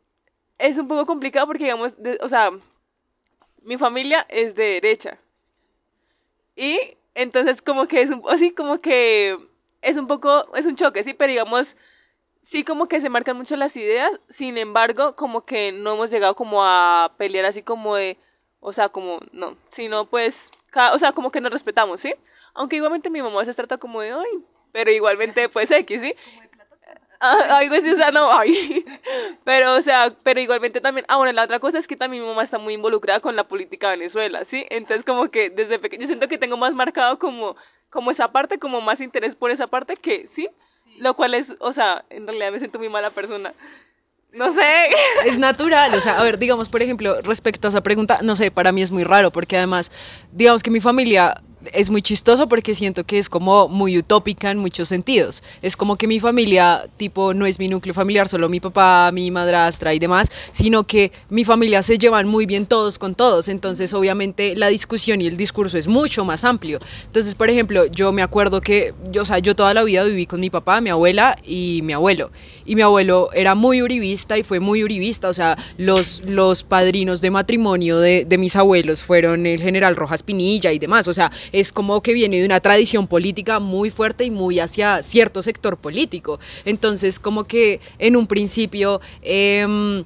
es 0.58 0.78
un 0.78 0.88
poco 0.88 1.06
complicado 1.06 1.46
porque, 1.46 1.64
digamos, 1.64 1.94
o 2.20 2.28
sea, 2.28 2.50
mi 3.66 3.76
familia 3.76 4.24
es 4.30 4.54
de 4.54 4.80
derecha. 4.80 5.18
Y 6.54 6.78
entonces 7.14 7.60
como 7.60 7.86
que 7.86 8.00
es 8.00 8.10
un, 8.10 8.22
así 8.28 8.52
como 8.52 8.78
que 8.78 9.36
es 9.82 9.96
un 9.96 10.06
poco, 10.06 10.54
es 10.54 10.66
un 10.66 10.76
choque, 10.76 11.02
sí, 11.02 11.14
pero 11.14 11.30
digamos, 11.32 11.76
sí 12.42 12.64
como 12.64 12.86
que 12.86 13.00
se 13.00 13.10
marcan 13.10 13.36
mucho 13.36 13.56
las 13.56 13.76
ideas, 13.76 14.18
sin 14.28 14.56
embargo, 14.56 15.16
como 15.16 15.44
que 15.44 15.72
no 15.72 15.94
hemos 15.94 16.10
llegado 16.10 16.36
como 16.36 16.64
a 16.64 17.12
pelear 17.18 17.44
así 17.44 17.62
como 17.62 17.96
de, 17.96 18.16
o 18.60 18.72
sea, 18.72 18.88
como, 18.88 19.18
no, 19.32 19.56
sino 19.70 20.06
pues, 20.06 20.52
o 20.92 20.98
sea, 20.98 21.12
como 21.12 21.30
que 21.32 21.40
nos 21.40 21.52
respetamos, 21.52 22.00
¿sí? 22.00 22.14
Aunque 22.54 22.76
igualmente 22.76 23.10
mi 23.10 23.20
mamá 23.20 23.44
se 23.44 23.52
trata 23.52 23.78
como 23.78 24.00
de, 24.00 24.12
ay, 24.12 24.44
pero 24.72 24.90
igualmente 24.92 25.48
pues 25.48 25.70
X, 25.70 26.00
¿sí? 26.00 26.14
Ah, 27.20 27.58
algo 27.58 27.74
así, 27.74 27.90
o 27.90 27.96
sea, 27.96 28.10
no, 28.10 28.30
ay. 28.30 28.84
Pero, 29.44 29.74
o 29.74 29.82
sea, 29.82 30.14
pero 30.22 30.40
igualmente 30.40 30.80
también, 30.80 31.06
ah, 31.08 31.16
bueno, 31.16 31.32
la 31.32 31.44
otra 31.44 31.60
cosa 31.60 31.78
es 31.78 31.86
que 31.86 31.96
también 31.96 32.22
mi 32.22 32.28
mamá 32.28 32.42
está 32.42 32.58
muy 32.58 32.74
involucrada 32.74 33.20
con 33.20 33.36
la 33.36 33.46
política 33.48 33.90
de 33.90 33.96
Venezuela, 33.96 34.44
¿sí? 34.44 34.66
Entonces, 34.70 35.04
como 35.04 35.30
que 35.30 35.50
desde 35.50 35.78
pequeño, 35.78 36.02
yo 36.02 36.08
siento 36.08 36.28
que 36.28 36.38
tengo 36.38 36.56
más 36.56 36.74
marcado 36.74 37.18
como, 37.18 37.56
como 37.90 38.10
esa 38.10 38.32
parte, 38.32 38.58
como 38.58 38.80
más 38.80 39.00
interés 39.00 39.34
por 39.34 39.50
esa 39.50 39.66
parte 39.66 39.96
que, 39.96 40.26
¿sí? 40.26 40.48
Lo 40.98 41.14
cual 41.14 41.34
es, 41.34 41.56
o 41.60 41.72
sea, 41.72 42.04
en 42.10 42.26
realidad 42.26 42.52
me 42.52 42.58
siento 42.58 42.78
muy 42.78 42.88
mala 42.88 43.10
persona. 43.10 43.54
No 44.32 44.52
sé. 44.52 44.88
Es 45.24 45.38
natural, 45.38 45.94
o 45.94 46.00
sea, 46.00 46.18
a 46.18 46.22
ver, 46.22 46.38
digamos, 46.38 46.68
por 46.68 46.82
ejemplo, 46.82 47.22
respecto 47.22 47.68
a 47.68 47.70
esa 47.70 47.82
pregunta, 47.82 48.20
no 48.22 48.36
sé, 48.36 48.50
para 48.50 48.72
mí 48.72 48.82
es 48.82 48.90
muy 48.90 49.04
raro, 49.04 49.30
porque 49.30 49.56
además, 49.56 49.90
digamos 50.32 50.62
que 50.62 50.70
mi 50.70 50.80
familia 50.80 51.42
es 51.72 51.90
muy 51.90 52.02
chistoso 52.02 52.48
porque 52.48 52.74
siento 52.74 53.04
que 53.04 53.18
es 53.18 53.28
como 53.28 53.68
muy 53.68 53.98
utópica 53.98 54.50
en 54.50 54.58
muchos 54.58 54.88
sentidos. 54.88 55.42
Es 55.62 55.76
como 55.76 55.96
que 55.96 56.06
mi 56.06 56.20
familia, 56.20 56.88
tipo, 56.96 57.34
no 57.34 57.46
es 57.46 57.58
mi 57.58 57.68
núcleo 57.68 57.94
familiar, 57.94 58.28
solo 58.28 58.48
mi 58.48 58.60
papá, 58.60 59.10
mi 59.12 59.30
madrastra 59.30 59.94
y 59.94 59.98
demás, 59.98 60.28
sino 60.52 60.84
que 60.84 61.12
mi 61.28 61.44
familia 61.44 61.82
se 61.82 61.98
llevan 61.98 62.28
muy 62.28 62.46
bien 62.46 62.66
todos 62.66 62.98
con 62.98 63.14
todos. 63.14 63.48
Entonces, 63.48 63.94
obviamente, 63.94 64.54
la 64.56 64.68
discusión 64.68 65.20
y 65.20 65.26
el 65.26 65.36
discurso 65.36 65.78
es 65.78 65.86
mucho 65.86 66.24
más 66.24 66.44
amplio. 66.44 66.78
Entonces, 67.06 67.34
por 67.34 67.50
ejemplo, 67.50 67.86
yo 67.86 68.12
me 68.12 68.22
acuerdo 68.22 68.60
que, 68.60 68.94
yo, 69.10 69.22
o 69.22 69.24
sea, 69.24 69.38
yo 69.38 69.54
toda 69.54 69.74
la 69.74 69.82
vida 69.84 70.04
viví 70.04 70.26
con 70.26 70.40
mi 70.40 70.50
papá, 70.50 70.80
mi 70.80 70.90
abuela 70.90 71.38
y 71.44 71.80
mi 71.82 71.92
abuelo. 71.92 72.30
Y 72.64 72.76
mi 72.76 72.82
abuelo 72.82 73.30
era 73.32 73.54
muy 73.54 73.82
uribista 73.82 74.38
y 74.38 74.42
fue 74.42 74.60
muy 74.60 74.82
uribista. 74.82 75.28
O 75.28 75.32
sea, 75.32 75.56
los, 75.76 76.22
los 76.24 76.62
padrinos 76.62 77.20
de 77.20 77.30
matrimonio 77.30 77.98
de, 77.98 78.24
de 78.24 78.38
mis 78.38 78.56
abuelos 78.56 79.02
fueron 79.02 79.46
el 79.46 79.62
general 79.62 79.96
Rojas 79.96 80.22
Pinilla 80.22 80.72
y 80.72 80.78
demás. 80.78 81.08
O 81.08 81.14
sea, 81.14 81.30
es 81.60 81.72
como 81.72 82.02
que 82.02 82.12
viene 82.12 82.38
de 82.38 82.44
una 82.44 82.60
tradición 82.60 83.06
política 83.06 83.60
muy 83.60 83.88
fuerte 83.90 84.24
y 84.24 84.30
muy 84.30 84.60
hacia 84.60 85.02
cierto 85.02 85.40
sector 85.40 85.78
político. 85.78 86.38
Entonces, 86.66 87.18
como 87.18 87.44
que 87.44 87.80
en 87.98 88.14
un 88.16 88.26
principio, 88.26 89.00
em, 89.22 90.04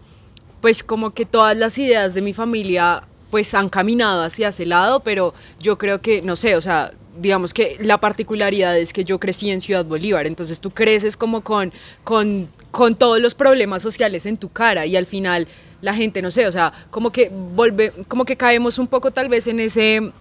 pues 0.61 0.85
como 0.85 1.13
que 1.13 1.27
todas 1.27 1.57
las 1.57 1.77
ideas 1.79 2.15
de 2.15 2.23
mi 2.23 2.33
familia 2.33 3.05
pues 3.31 3.55
han 3.55 3.69
caminado 3.69 4.23
hacia 4.23 4.49
ese 4.49 4.67
lado, 4.67 5.01
pero 5.01 5.35
yo 5.61 5.79
creo 5.79 6.01
que, 6.01 6.23
no 6.23 6.37
sé, 6.37 6.57
o 6.57 6.61
sea, 6.61 6.93
digamos 7.17 7.53
que 7.53 7.77
la 7.81 7.99
particularidad 7.99 8.79
es 8.79 8.93
que 8.93 9.05
yo 9.05 9.19
crecí 9.19 9.51
en 9.51 9.61
Ciudad 9.61 9.85
Bolívar, 9.85 10.27
entonces 10.27 10.61
tú 10.61 10.71
creces 10.71 11.17
como 11.17 11.43
con, 11.43 11.73
con, 12.05 12.49
con 12.71 12.95
todos 12.95 13.21
los 13.21 13.35
problemas 13.35 13.83
sociales 13.83 14.27
en 14.27 14.37
tu 14.37 14.49
cara 14.49 14.87
y 14.87 14.97
al 14.97 15.07
final 15.07 15.49
la 15.81 15.95
gente, 15.95 16.23
no 16.23 16.31
sé, 16.31 16.47
o 16.47 16.53
sea, 16.53 16.73
como 16.91 17.11
que 17.11 17.31
volve, 17.31 17.93
como 18.09 18.25
que 18.25 18.37
caemos 18.37 18.79
un 18.79 18.87
poco 18.87 19.11
tal 19.13 19.29
vez 19.29 19.47
en 19.47 19.61
ese 19.61 20.13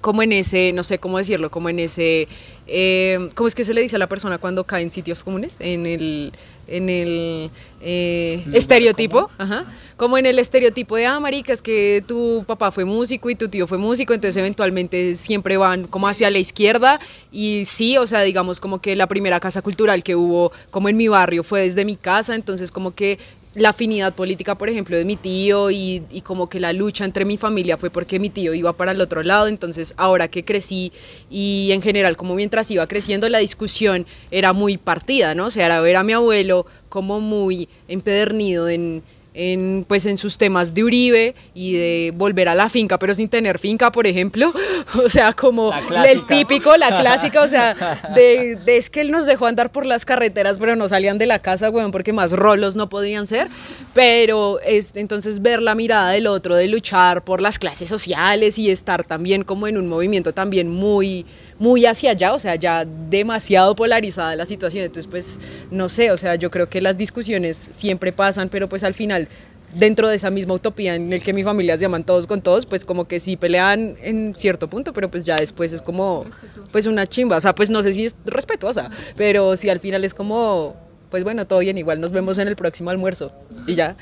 como 0.00 0.22
en 0.22 0.32
ese, 0.32 0.72
no 0.72 0.84
sé 0.84 0.98
cómo 0.98 1.18
decirlo, 1.18 1.50
como 1.50 1.68
en 1.68 1.80
ese, 1.80 2.28
eh, 2.66 3.28
¿cómo 3.34 3.48
es 3.48 3.54
que 3.54 3.64
se 3.64 3.74
le 3.74 3.82
dice 3.82 3.96
a 3.96 3.98
la 3.98 4.08
persona 4.08 4.38
cuando 4.38 4.64
cae 4.64 4.82
en 4.82 4.90
sitios 4.90 5.24
comunes? 5.24 5.56
En 5.58 5.86
el, 5.86 6.32
en 6.68 6.88
el 6.88 7.50
eh, 7.80 8.44
estereotipo, 8.52 9.30
ajá, 9.38 9.64
como 9.96 10.16
en 10.16 10.26
el 10.26 10.38
estereotipo 10.38 10.94
de, 10.96 11.06
ah, 11.06 11.18
marica, 11.18 11.52
es 11.52 11.62
que 11.62 12.04
tu 12.06 12.44
papá 12.46 12.70
fue 12.70 12.84
músico 12.84 13.28
y 13.28 13.34
tu 13.34 13.48
tío 13.48 13.66
fue 13.66 13.78
músico, 13.78 14.14
entonces 14.14 14.36
eventualmente 14.36 15.16
siempre 15.16 15.56
van 15.56 15.88
como 15.88 16.06
hacia 16.06 16.30
la 16.30 16.38
izquierda 16.38 17.00
y 17.32 17.64
sí, 17.64 17.96
o 17.96 18.06
sea, 18.06 18.22
digamos 18.22 18.60
como 18.60 18.80
que 18.80 18.94
la 18.94 19.08
primera 19.08 19.40
casa 19.40 19.62
cultural 19.62 20.04
que 20.04 20.14
hubo 20.14 20.52
como 20.70 20.88
en 20.88 20.96
mi 20.96 21.08
barrio 21.08 21.42
fue 21.42 21.62
desde 21.62 21.84
mi 21.84 21.96
casa, 21.96 22.36
entonces 22.36 22.70
como 22.70 22.94
que 22.94 23.18
la 23.60 23.70
afinidad 23.70 24.14
política, 24.14 24.56
por 24.56 24.68
ejemplo, 24.68 24.96
de 24.96 25.04
mi 25.04 25.16
tío 25.16 25.70
y, 25.70 26.02
como 26.24 26.48
que 26.48 26.60
la 26.60 26.72
lucha 26.72 27.04
entre 27.04 27.24
mi 27.24 27.36
familia 27.36 27.76
fue 27.76 27.90
porque 27.90 28.18
mi 28.18 28.30
tío 28.30 28.54
iba 28.54 28.72
para 28.72 28.92
el 28.92 29.00
otro 29.00 29.22
lado, 29.22 29.46
entonces 29.46 29.94
ahora 29.96 30.28
que 30.28 30.44
crecí 30.44 30.92
y 31.30 31.70
en 31.72 31.80
general 31.80 32.16
como 32.16 32.34
mientras 32.34 32.70
iba 32.70 32.86
creciendo 32.86 33.28
la 33.28 33.38
discusión 33.38 34.06
era 34.30 34.52
muy 34.52 34.76
partida, 34.76 35.34
¿no? 35.34 35.46
O 35.46 35.50
sea, 35.50 35.66
era 35.66 35.80
ver 35.80 35.96
a 35.96 36.04
mi 36.04 36.12
abuelo 36.12 36.66
como 36.88 37.20
muy 37.20 37.68
empedernido 37.86 38.68
en, 38.68 39.02
en, 39.34 39.84
pues 39.86 40.06
en 40.06 40.16
sus 40.16 40.38
temas 40.38 40.74
de 40.74 40.84
Uribe 40.84 41.34
y 41.54 41.74
de 41.74 42.12
volver 42.14 42.48
a 42.48 42.54
la 42.54 42.68
finca, 42.68 42.98
pero 42.98 43.14
sin 43.14 43.28
tener 43.28 43.58
finca, 43.58 43.92
por 43.92 44.06
ejemplo. 44.06 44.52
O 45.04 45.08
sea, 45.08 45.32
como 45.32 45.70
el 46.06 46.26
típico, 46.26 46.76
la 46.76 46.98
clásica, 46.98 47.42
o 47.42 47.48
sea, 47.48 47.74
de, 48.14 48.56
de, 48.56 48.76
es 48.76 48.90
que 48.90 49.00
él 49.00 49.10
nos 49.10 49.26
dejó 49.26 49.46
andar 49.46 49.70
por 49.70 49.86
las 49.86 50.04
carreteras, 50.04 50.56
pero 50.58 50.76
no 50.76 50.88
salían 50.88 51.18
de 51.18 51.26
la 51.26 51.40
casa, 51.40 51.70
weón, 51.70 51.90
porque 51.90 52.12
más 52.12 52.32
rolos 52.32 52.74
no 52.74 52.88
podrían 52.88 53.26
ser. 53.26 53.48
Pero 53.94 54.60
es, 54.60 54.92
entonces 54.96 55.42
ver 55.42 55.62
la 55.62 55.74
mirada 55.74 56.10
del 56.10 56.26
otro, 56.26 56.56
de 56.56 56.68
luchar 56.68 57.22
por 57.22 57.40
las 57.40 57.58
clases 57.58 57.88
sociales 57.88 58.58
y 58.58 58.70
estar 58.70 59.04
también 59.04 59.44
como 59.44 59.66
en 59.66 59.76
un 59.76 59.88
movimiento 59.88 60.32
también 60.32 60.70
muy 60.70 61.26
muy 61.58 61.86
hacia 61.86 62.12
allá, 62.12 62.34
o 62.34 62.38
sea, 62.38 62.54
ya 62.54 62.84
demasiado 62.84 63.74
polarizada 63.74 64.36
la 64.36 64.46
situación. 64.46 64.84
Entonces, 64.84 65.08
pues, 65.08 65.38
no 65.70 65.88
sé, 65.88 66.10
o 66.12 66.18
sea, 66.18 66.36
yo 66.36 66.50
creo 66.50 66.68
que 66.68 66.80
las 66.80 66.96
discusiones 66.96 67.68
siempre 67.70 68.12
pasan, 68.12 68.48
pero 68.48 68.68
pues 68.68 68.84
al 68.84 68.94
final, 68.94 69.28
dentro 69.74 70.08
de 70.08 70.16
esa 70.16 70.30
misma 70.30 70.54
utopía 70.54 70.94
en 70.94 71.12
el 71.12 71.22
que 71.22 71.32
mi 71.32 71.42
familia 71.42 71.76
se 71.76 71.82
llaman 71.82 72.04
todos 72.04 72.26
con 72.26 72.40
todos, 72.40 72.66
pues 72.66 72.84
como 72.84 73.06
que 73.06 73.20
sí 73.20 73.36
pelean 73.36 73.96
en 74.02 74.34
cierto 74.36 74.68
punto, 74.68 74.92
pero 74.92 75.10
pues 75.10 75.24
ya 75.24 75.36
después 75.36 75.72
es 75.72 75.82
como, 75.82 76.26
pues 76.72 76.86
una 76.86 77.06
chimba, 77.06 77.36
o 77.36 77.40
sea, 77.40 77.54
pues 77.54 77.70
no 77.70 77.82
sé 77.82 77.92
si 77.92 78.06
es 78.06 78.16
respetuosa, 78.24 78.90
pero 79.16 79.56
si 79.56 79.68
al 79.68 79.80
final 79.80 80.04
es 80.04 80.14
como, 80.14 80.76
pues 81.10 81.24
bueno, 81.24 81.46
todo 81.46 81.58
bien, 81.58 81.78
igual 81.78 82.00
nos 82.00 82.12
vemos 82.12 82.38
en 82.38 82.48
el 82.48 82.56
próximo 82.56 82.90
almuerzo 82.90 83.32
y 83.66 83.74
ya. 83.74 83.96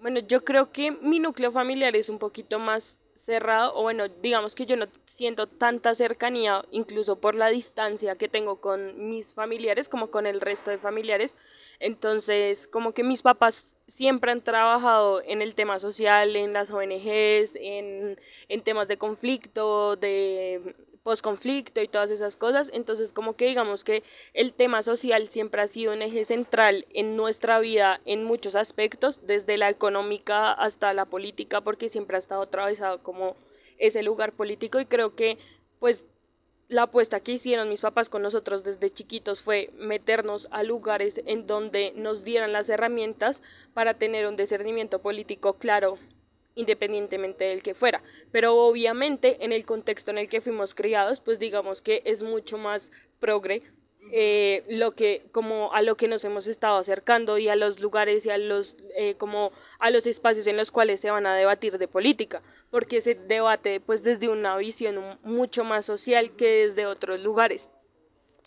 Bueno, 0.00 0.20
yo 0.20 0.42
creo 0.44 0.72
que 0.72 0.92
mi 0.92 1.18
núcleo 1.18 1.52
familiar 1.52 1.94
es 1.94 2.08
un 2.08 2.18
poquito 2.18 2.58
más 2.58 3.00
cerrado, 3.20 3.74
o 3.76 3.82
bueno, 3.82 4.08
digamos 4.08 4.54
que 4.54 4.66
yo 4.66 4.76
no 4.76 4.86
siento 5.04 5.46
tanta 5.46 5.94
cercanía, 5.94 6.64
incluso 6.70 7.20
por 7.20 7.34
la 7.34 7.48
distancia 7.48 8.16
que 8.16 8.28
tengo 8.28 8.60
con 8.60 9.08
mis 9.08 9.34
familiares, 9.34 9.88
como 9.88 10.10
con 10.10 10.26
el 10.26 10.40
resto 10.40 10.70
de 10.70 10.78
familiares. 10.78 11.36
Entonces, 11.78 12.66
como 12.68 12.92
que 12.92 13.02
mis 13.04 13.22
papás 13.22 13.76
siempre 13.86 14.32
han 14.32 14.42
trabajado 14.42 15.22
en 15.22 15.42
el 15.42 15.54
tema 15.54 15.78
social, 15.78 16.36
en 16.36 16.52
las 16.52 16.70
ONGs, 16.70 17.56
en, 17.56 18.18
en 18.48 18.60
temas 18.62 18.88
de 18.88 18.98
conflicto, 18.98 19.96
de 19.96 20.74
posconflicto 21.02 21.80
y 21.80 21.88
todas 21.88 22.10
esas 22.10 22.36
cosas. 22.36 22.70
Entonces, 22.72 23.12
como 23.12 23.34
que 23.34 23.46
digamos 23.46 23.84
que 23.84 24.02
el 24.34 24.52
tema 24.52 24.82
social 24.82 25.28
siempre 25.28 25.62
ha 25.62 25.68
sido 25.68 25.92
un 25.92 26.02
eje 26.02 26.24
central 26.24 26.86
en 26.92 27.16
nuestra 27.16 27.58
vida 27.58 28.00
en 28.04 28.24
muchos 28.24 28.54
aspectos, 28.54 29.26
desde 29.26 29.56
la 29.56 29.70
económica 29.70 30.52
hasta 30.52 30.92
la 30.94 31.06
política, 31.06 31.60
porque 31.60 31.88
siempre 31.88 32.16
ha 32.16 32.20
estado 32.20 32.42
atravesado 32.42 33.02
como 33.02 33.36
ese 33.78 34.02
lugar 34.02 34.32
político 34.32 34.78
y 34.78 34.86
creo 34.86 35.14
que 35.14 35.38
pues 35.78 36.06
la 36.68 36.82
apuesta 36.82 37.20
que 37.20 37.32
hicieron 37.32 37.68
mis 37.68 37.80
papás 37.80 38.08
con 38.08 38.22
nosotros 38.22 38.62
desde 38.62 38.90
chiquitos 38.90 39.42
fue 39.42 39.70
meternos 39.76 40.46
a 40.52 40.62
lugares 40.62 41.20
en 41.26 41.46
donde 41.46 41.92
nos 41.96 42.22
dieran 42.22 42.52
las 42.52 42.68
herramientas 42.68 43.42
para 43.74 43.94
tener 43.94 44.26
un 44.26 44.36
discernimiento 44.36 45.00
político 45.00 45.54
claro 45.54 45.98
independientemente 46.54 47.44
del 47.44 47.62
que 47.62 47.74
fuera. 47.74 48.02
Pero 48.32 48.56
obviamente 48.56 49.44
en 49.44 49.52
el 49.52 49.64
contexto 49.64 50.10
en 50.10 50.18
el 50.18 50.28
que 50.28 50.40
fuimos 50.40 50.74
criados, 50.74 51.20
pues 51.20 51.38
digamos 51.38 51.82
que 51.82 52.02
es 52.04 52.22
mucho 52.22 52.58
más 52.58 52.92
progre 53.18 53.62
eh, 54.12 54.64
lo 54.68 54.92
que 54.92 55.26
como 55.30 55.72
a 55.74 55.82
lo 55.82 55.96
que 55.96 56.08
nos 56.08 56.24
hemos 56.24 56.46
estado 56.46 56.78
acercando 56.78 57.36
y 57.36 57.48
a 57.48 57.54
los 57.54 57.80
lugares 57.80 58.24
y 58.24 58.30
a 58.30 58.38
los 58.38 58.76
eh, 58.96 59.14
como 59.16 59.52
a 59.78 59.90
los 59.90 60.06
espacios 60.06 60.46
en 60.46 60.56
los 60.56 60.70
cuales 60.70 61.00
se 61.00 61.10
van 61.10 61.26
a 61.26 61.36
debatir 61.36 61.76
de 61.76 61.86
política 61.86 62.42
porque 62.70 63.02
se 63.02 63.14
debate 63.14 63.78
pues 63.78 64.02
desde 64.02 64.30
una 64.30 64.56
visión 64.56 65.18
mucho 65.22 65.64
más 65.64 65.84
social 65.84 66.34
que 66.34 66.62
desde 66.62 66.86
otros 66.86 67.20
lugares 67.20 67.70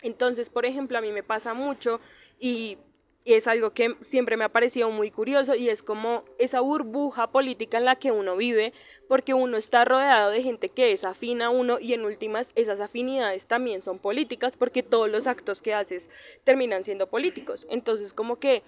entonces 0.02 0.50
por 0.50 0.66
ejemplo 0.66 0.98
a 0.98 1.00
mí 1.00 1.12
me 1.12 1.22
pasa 1.22 1.54
mucho 1.54 2.00
y 2.38 2.76
es 3.24 3.48
algo 3.48 3.70
que 3.70 3.96
siempre 4.02 4.36
me 4.36 4.44
ha 4.44 4.50
parecido 4.50 4.90
muy 4.90 5.10
curioso 5.10 5.54
y 5.54 5.70
es 5.70 5.82
como 5.82 6.24
esa 6.38 6.60
burbuja 6.60 7.28
política 7.28 7.78
en 7.78 7.86
la 7.86 7.96
que 7.96 8.12
uno 8.12 8.36
vive, 8.36 8.74
porque 9.08 9.32
uno 9.32 9.56
está 9.56 9.84
rodeado 9.84 10.30
de 10.30 10.42
gente 10.42 10.68
que 10.68 10.92
es 10.92 11.04
afín 11.04 11.40
a 11.40 11.48
uno 11.48 11.78
y 11.80 11.94
en 11.94 12.04
últimas 12.04 12.52
esas 12.54 12.80
afinidades 12.80 13.46
también 13.46 13.80
son 13.80 13.98
políticas 13.98 14.56
porque 14.56 14.82
todos 14.82 15.08
los 15.08 15.26
actos 15.26 15.62
que 15.62 15.72
haces 15.74 16.10
terminan 16.44 16.84
siendo 16.84 17.06
políticos. 17.06 17.66
Entonces 17.70 18.12
como 18.12 18.38
que 18.38 18.62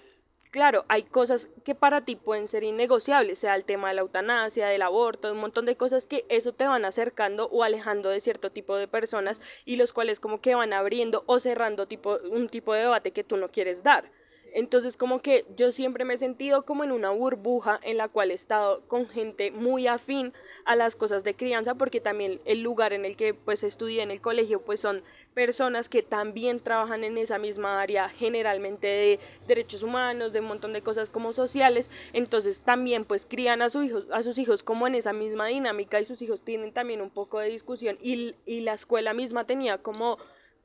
claro, 0.51 0.85
hay 0.87 1.03
cosas 1.03 1.49
que 1.63 1.75
para 1.75 2.03
ti 2.03 2.15
pueden 2.15 2.47
ser 2.47 2.63
innegociables, 2.63 3.39
sea 3.39 3.55
el 3.55 3.65
tema 3.65 3.89
de 3.89 3.95
la 3.95 4.01
eutanasia, 4.01 4.67
del 4.67 4.81
aborto, 4.81 5.31
un 5.31 5.39
montón 5.39 5.65
de 5.65 5.75
cosas 5.75 6.07
que 6.07 6.25
eso 6.29 6.51
te 6.53 6.65
van 6.67 6.85
acercando 6.85 7.47
o 7.49 7.63
alejando 7.63 8.09
de 8.09 8.19
cierto 8.19 8.51
tipo 8.51 8.75
de 8.75 8.87
personas 8.87 9.41
y 9.65 9.75
los 9.75 9.93
cuales 9.93 10.19
como 10.19 10.41
que 10.41 10.55
van 10.55 10.73
abriendo 10.73 11.23
o 11.27 11.39
cerrando 11.39 11.87
tipo, 11.87 12.17
un 12.31 12.49
tipo 12.49 12.73
de 12.73 12.81
debate 12.81 13.11
que 13.11 13.23
tú 13.23 13.37
no 13.37 13.49
quieres 13.51 13.83
dar. 13.83 14.09
Entonces 14.53 14.97
como 14.97 15.21
que 15.21 15.45
yo 15.55 15.71
siempre 15.71 16.05
me 16.05 16.15
he 16.15 16.17
sentido 16.17 16.63
como 16.63 16.83
en 16.83 16.91
una 16.91 17.11
burbuja 17.11 17.79
en 17.83 17.97
la 17.97 18.07
cual 18.07 18.31
he 18.31 18.33
estado 18.33 18.81
con 18.87 19.07
gente 19.07 19.51
muy 19.51 19.87
afín 19.87 20.33
a 20.65 20.75
las 20.75 20.95
cosas 20.95 21.23
de 21.23 21.35
crianza 21.35 21.75
porque 21.75 22.01
también 22.01 22.39
el 22.45 22.61
lugar 22.61 22.93
en 22.93 23.05
el 23.05 23.15
que 23.15 23.33
pues 23.33 23.63
estudié 23.63 24.01
en 24.01 24.11
el 24.11 24.21
colegio 24.21 24.61
pues 24.61 24.79
son 24.79 25.03
personas 25.33 25.87
que 25.87 26.01
también 26.01 26.59
trabajan 26.59 27.03
en 27.03 27.17
esa 27.17 27.37
misma 27.37 27.79
área 27.79 28.09
generalmente 28.09 28.87
de 28.87 29.19
derechos 29.47 29.83
humanos, 29.83 30.33
de 30.33 30.39
un 30.39 30.47
montón 30.47 30.73
de 30.73 30.81
cosas 30.81 31.11
como 31.11 31.31
sociales, 31.31 31.91
entonces 32.13 32.61
también 32.61 33.05
pues 33.05 33.25
crían 33.25 33.61
a, 33.61 33.69
su 33.69 34.07
a 34.11 34.23
sus 34.23 34.37
hijos 34.39 34.63
como 34.63 34.87
en 34.87 34.95
esa 34.95 35.13
misma 35.13 35.45
dinámica 35.47 35.99
y 35.99 36.05
sus 36.05 36.21
hijos 36.23 36.41
tienen 36.41 36.71
también 36.71 37.01
un 37.01 37.11
poco 37.11 37.39
de 37.39 37.49
discusión 37.49 37.99
y, 38.01 38.33
y 38.45 38.61
la 38.61 38.73
escuela 38.73 39.13
misma 39.13 39.45
tenía 39.45 39.77
como 39.77 40.17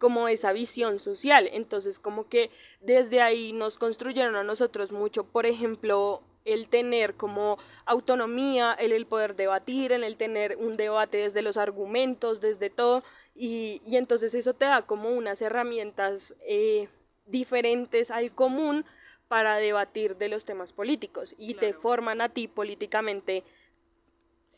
como 0.02 0.26
esa 0.26 0.52
visión 0.52 0.99
social. 0.99 1.49
Entonces, 1.52 2.00
como 2.00 2.28
que 2.28 2.50
desde 2.80 3.21
ahí 3.21 3.52
nos 3.52 3.78
construyeron 3.78 4.35
a 4.35 4.42
nosotros 4.42 4.90
mucho, 4.90 5.23
por 5.23 5.47
ejemplo, 5.47 6.25
el 6.44 6.68
tener 6.68 7.14
como 7.14 7.56
autonomía, 7.87 8.73
el, 8.73 8.90
el 8.90 9.06
poder 9.06 9.37
debatir, 9.37 9.92
el, 9.92 10.02
el 10.02 10.16
tener 10.16 10.56
un 10.56 10.76
debate 10.76 11.18
desde 11.18 11.40
los 11.40 11.56
argumentos, 11.56 12.40
desde 12.40 12.68
todo, 12.68 13.04
y, 13.37 13.80
y 13.87 13.97
entonces 13.97 14.35
eso 14.35 14.54
te 14.54 14.64
da 14.64 14.82
como 14.82 15.09
unas 15.11 15.40
herramientas 15.40 16.35
eh, 16.49 16.88
diferentes 17.26 18.11
al 18.11 18.32
común 18.32 18.85
para 19.28 19.59
debatir 19.59 20.16
de 20.16 20.28
los 20.28 20.44
temas 20.44 20.73
políticos 20.73 21.32
y 21.38 21.54
te 21.54 21.73
forman 21.73 22.21
a 22.21 22.28
ti 22.28 22.49
políticamente 22.49 23.44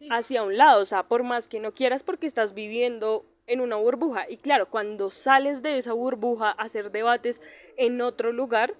hacia 0.08 0.42
un 0.42 0.56
lado, 0.56 0.80
o 0.80 0.86
sea, 0.86 1.02
por 1.02 1.22
más 1.22 1.48
que 1.48 1.60
no 1.60 1.72
quieras 1.72 2.02
porque 2.02 2.26
estás 2.26 2.54
viviendo 2.54 3.26
en 3.46 3.60
una 3.60 3.76
burbuja. 3.76 4.28
Y 4.28 4.38
claro, 4.38 4.66
cuando 4.66 5.10
sales 5.10 5.62
de 5.62 5.78
esa 5.78 5.92
burbuja 5.92 6.50
a 6.50 6.62
hacer 6.62 6.90
debates 6.90 7.42
en 7.76 8.00
otro 8.00 8.32
lugar, 8.32 8.74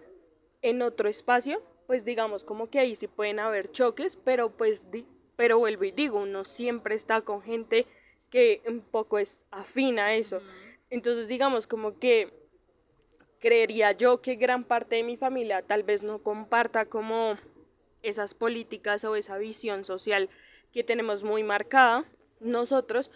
en 0.63 0.83
otro 0.83 1.09
espacio, 1.09 1.63
pues 1.87 2.05
digamos 2.05 2.45
como 2.45 2.71
que 2.71 2.79
ahí 2.79 2.97
sí 2.97 3.07
pueden 3.07 3.39
haber 3.39 3.71
choques, 3.71 4.17
pero 4.17 4.51
pues, 4.51 4.87
pero 5.37 5.59
vuelvo 5.59 5.85
y 5.85 5.91
digo, 5.91 6.19
uno 6.19 6.45
siempre 6.45 6.95
está 6.95 7.21
con 7.21 7.43
gente 7.43 7.87
que 8.31 8.63
un 8.67 8.81
poco 8.81 9.19
es 9.19 9.47
afín 9.51 9.99
a 9.99 10.15
eso. 10.15 10.41
Entonces 10.91 11.29
digamos 11.29 11.67
como 11.67 11.99
que 11.99 12.33
creería 13.39 13.93
yo 13.93 14.23
que 14.23 14.37
gran 14.37 14.65
parte 14.65 14.97
de 14.97 15.03
mi 15.03 15.17
familia 15.17 15.63
tal 15.63 15.83
vez 15.83 16.03
no 16.03 16.21
comparta 16.21 16.87
como 16.87 17.37
esas 18.03 18.35
políticas 18.35 19.05
o 19.05 19.17
esa 19.17 19.37
visión 19.37 19.85
social 19.85 20.31
que 20.73 20.83
tenemos 20.83 21.23
muy 21.23 21.43
marcada 21.43 22.05
nosotros, 22.41 23.11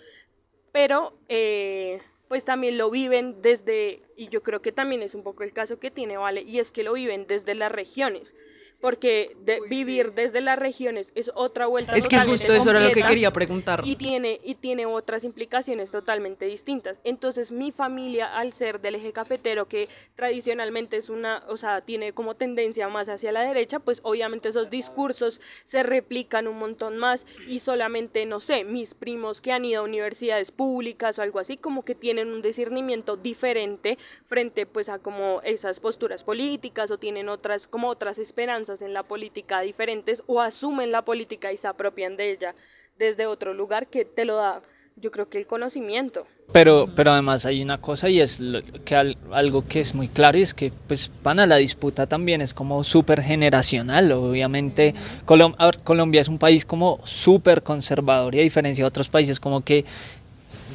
pero 0.78 1.12
eh, 1.28 2.00
pues 2.28 2.44
también 2.44 2.78
lo 2.78 2.88
viven 2.88 3.42
desde, 3.42 4.00
y 4.16 4.28
yo 4.28 4.44
creo 4.44 4.62
que 4.62 4.70
también 4.70 5.02
es 5.02 5.16
un 5.16 5.24
poco 5.24 5.42
el 5.42 5.52
caso 5.52 5.80
que 5.80 5.90
tiene 5.90 6.16
Vale, 6.16 6.42
y 6.42 6.60
es 6.60 6.70
que 6.70 6.84
lo 6.84 6.92
viven 6.92 7.26
desde 7.26 7.56
las 7.56 7.72
regiones 7.72 8.36
porque 8.80 9.36
de 9.44 9.60
vivir 9.68 10.12
desde 10.12 10.40
las 10.40 10.58
regiones 10.58 11.12
es 11.14 11.30
otra 11.34 11.66
vuelta. 11.66 11.96
Es 11.96 12.06
que 12.06 12.18
justo 12.20 12.52
eso 12.52 12.70
era 12.70 12.80
lo 12.80 12.92
que 12.92 13.02
quería 13.02 13.32
preguntar. 13.32 13.82
Y 13.84 13.96
tiene, 13.96 14.40
y 14.44 14.54
tiene 14.54 14.86
otras 14.86 15.24
implicaciones 15.24 15.90
totalmente 15.90 16.44
distintas. 16.46 17.00
Entonces 17.04 17.50
mi 17.50 17.72
familia, 17.72 18.36
al 18.36 18.52
ser 18.52 18.80
del 18.80 18.94
eje 18.94 19.12
cafetero, 19.12 19.66
que 19.66 19.88
tradicionalmente 20.14 20.96
es 20.96 21.08
una, 21.08 21.42
o 21.48 21.56
sea, 21.56 21.80
tiene 21.80 22.12
como 22.12 22.36
tendencia 22.36 22.88
más 22.88 23.08
hacia 23.08 23.32
la 23.32 23.42
derecha, 23.42 23.80
pues 23.80 24.00
obviamente 24.04 24.48
esos 24.48 24.70
discursos 24.70 25.40
se 25.64 25.82
replican 25.82 26.46
un 26.46 26.58
montón 26.58 26.98
más 26.98 27.26
y 27.46 27.58
solamente, 27.58 28.26
no 28.26 28.40
sé, 28.40 28.64
mis 28.64 28.94
primos 28.94 29.40
que 29.40 29.52
han 29.52 29.64
ido 29.64 29.80
a 29.80 29.84
universidades 29.84 30.52
públicas 30.52 31.18
o 31.18 31.22
algo 31.22 31.40
así, 31.40 31.56
como 31.56 31.84
que 31.84 31.94
tienen 31.94 32.32
un 32.32 32.42
discernimiento 32.42 33.16
diferente 33.16 33.98
frente 34.26 34.66
pues 34.66 34.88
a 34.88 34.98
como 34.98 35.40
esas 35.42 35.80
posturas 35.80 36.22
políticas 36.22 36.90
o 36.90 36.98
tienen 36.98 37.28
otras, 37.28 37.66
como 37.66 37.88
otras 37.88 38.18
esperanzas 38.18 38.67
en 38.68 38.92
la 38.92 39.02
política 39.02 39.60
diferentes 39.60 40.22
o 40.26 40.40
asumen 40.40 40.92
la 40.92 41.02
política 41.02 41.52
y 41.52 41.56
se 41.56 41.68
apropian 41.68 42.16
de 42.16 42.32
ella 42.32 42.54
desde 42.98 43.26
otro 43.26 43.54
lugar 43.54 43.86
que 43.86 44.04
te 44.04 44.24
lo 44.24 44.36
da, 44.36 44.60
yo 44.96 45.10
creo 45.10 45.28
que 45.28 45.38
el 45.38 45.46
conocimiento. 45.46 46.26
Pero, 46.52 46.88
pero 46.94 47.12
además 47.12 47.46
hay 47.46 47.62
una 47.62 47.80
cosa 47.80 48.08
y 48.08 48.20
es 48.20 48.40
que 48.84 48.96
algo 48.96 49.64
que 49.66 49.80
es 49.80 49.94
muy 49.94 50.08
claro 50.08 50.38
y 50.38 50.42
es 50.42 50.54
que 50.54 50.72
pues 50.86 51.10
van 51.22 51.40
a 51.40 51.46
la 51.46 51.56
disputa 51.56 52.06
también 52.06 52.40
es 52.40 52.54
como 52.54 52.84
súper 52.84 53.22
generacional. 53.22 54.10
Obviamente 54.12 54.94
Colombia 55.24 56.20
es 56.20 56.28
un 56.28 56.38
país 56.38 56.64
como 56.64 57.00
súper 57.04 57.62
conservador 57.62 58.34
y 58.34 58.40
a 58.40 58.42
diferencia 58.42 58.84
de 58.84 58.88
otros 58.88 59.08
países 59.08 59.40
como 59.40 59.62
que 59.62 59.84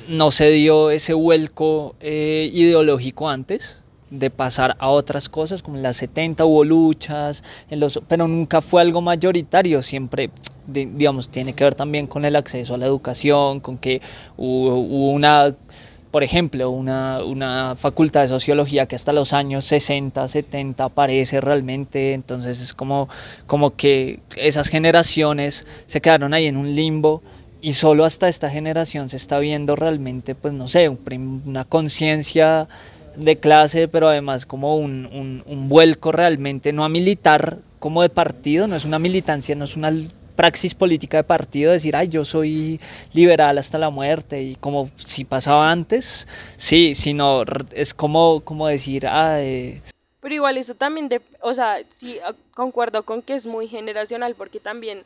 no 0.08 0.32
se 0.32 0.50
dio 0.50 0.90
ese 0.90 1.14
vuelco 1.14 1.96
eh, 2.00 2.50
ideológico 2.54 3.30
antes 3.30 3.83
de 4.14 4.30
pasar 4.30 4.76
a 4.78 4.90
otras 4.90 5.28
cosas, 5.28 5.64
como 5.64 5.78
en 5.78 5.84
las 5.84 5.98
70 5.98 6.46
hubo 6.46 6.64
luchas, 6.64 7.44
pero 8.08 8.28
nunca 8.28 8.62
fue 8.62 8.82
algo 8.82 9.02
mayoritario, 9.02 9.82
siempre, 9.82 10.30
digamos, 10.68 11.30
tiene 11.30 11.54
que 11.54 11.64
ver 11.64 11.74
también 11.74 12.06
con 12.06 12.24
el 12.24 12.36
acceso 12.36 12.76
a 12.76 12.78
la 12.78 12.86
educación, 12.86 13.60
con 13.60 13.80
que 13.80 14.02
hubo, 14.38 15.12
una, 15.12 15.56
por 16.12 16.24
ejemplo, 16.24 16.70
una, 16.70 17.24
una, 17.24 17.76
facultad 17.76 18.22
de 18.22 18.28
sociología 18.28 18.86
que 18.86 18.96
hasta 18.96 19.14
los 19.14 19.34
años 19.34 19.66
60, 19.66 20.28
70 20.28 20.84
aparece 20.84 21.42
realmente, 21.42 22.14
entonces 22.14 22.62
es 22.62 22.76
como, 22.76 23.10
como 23.48 23.76
que 23.76 24.20
esas 24.36 24.70
generaciones 24.70 25.66
se 25.88 26.02
quedaron 26.02 26.36
ahí 26.36 26.46
en 26.46 26.58
un 26.58 26.76
limbo 26.76 27.24
y 27.62 27.74
solo 27.74 28.06
hasta 28.06 28.28
esta 28.28 28.52
generación 28.52 29.10
se 29.10 29.18
está 29.18 29.40
viendo 29.40 29.76
realmente, 29.76 30.36
pues 30.36 30.54
no 30.54 30.68
sé, 30.68 30.90
una 30.90 31.66
conciencia 31.66 32.68
de 33.16 33.38
clase, 33.38 33.88
pero 33.88 34.08
además 34.08 34.46
como 34.46 34.78
un, 34.78 35.44
un, 35.46 35.70
vuelco 35.70 36.12
realmente, 36.12 36.74
no 36.74 36.84
a 36.84 36.90
militar 36.90 37.60
como 37.80 38.02
de 38.02 38.10
partido, 38.10 38.68
no 38.68 38.76
es 38.76 38.86
una 38.86 39.00
militancia, 39.00 39.56
no 39.56 39.66
es 39.66 39.76
una 39.76 39.92
praxis 40.36 40.74
política 40.74 41.18
de 41.18 41.24
partido, 41.24 41.72
decir, 41.72 41.96
ay, 41.96 42.08
yo 42.08 42.26
soy 42.26 42.80
liberal 43.14 43.58
hasta 43.58 43.78
la 43.78 43.90
muerte, 43.90 44.42
y 44.42 44.56
como 44.56 44.90
si 44.98 45.26
pasaba 45.26 45.72
antes, 45.72 46.28
sí, 46.58 46.96
sino 46.96 47.44
es 47.72 47.94
como, 47.94 48.42
como 48.42 48.68
decir, 48.68 49.06
ah, 49.08 49.38
Pero 50.22 50.36
igual 50.36 50.58
eso 50.58 50.76
también, 50.76 51.10
de, 51.10 51.22
o 51.42 51.54
sea, 51.54 51.78
sí, 51.90 52.18
concuerdo 52.54 53.04
con 53.04 53.22
que 53.22 53.36
es 53.36 53.46
muy 53.46 53.68
generacional, 53.68 54.36
porque 54.36 54.60
también 54.60 55.04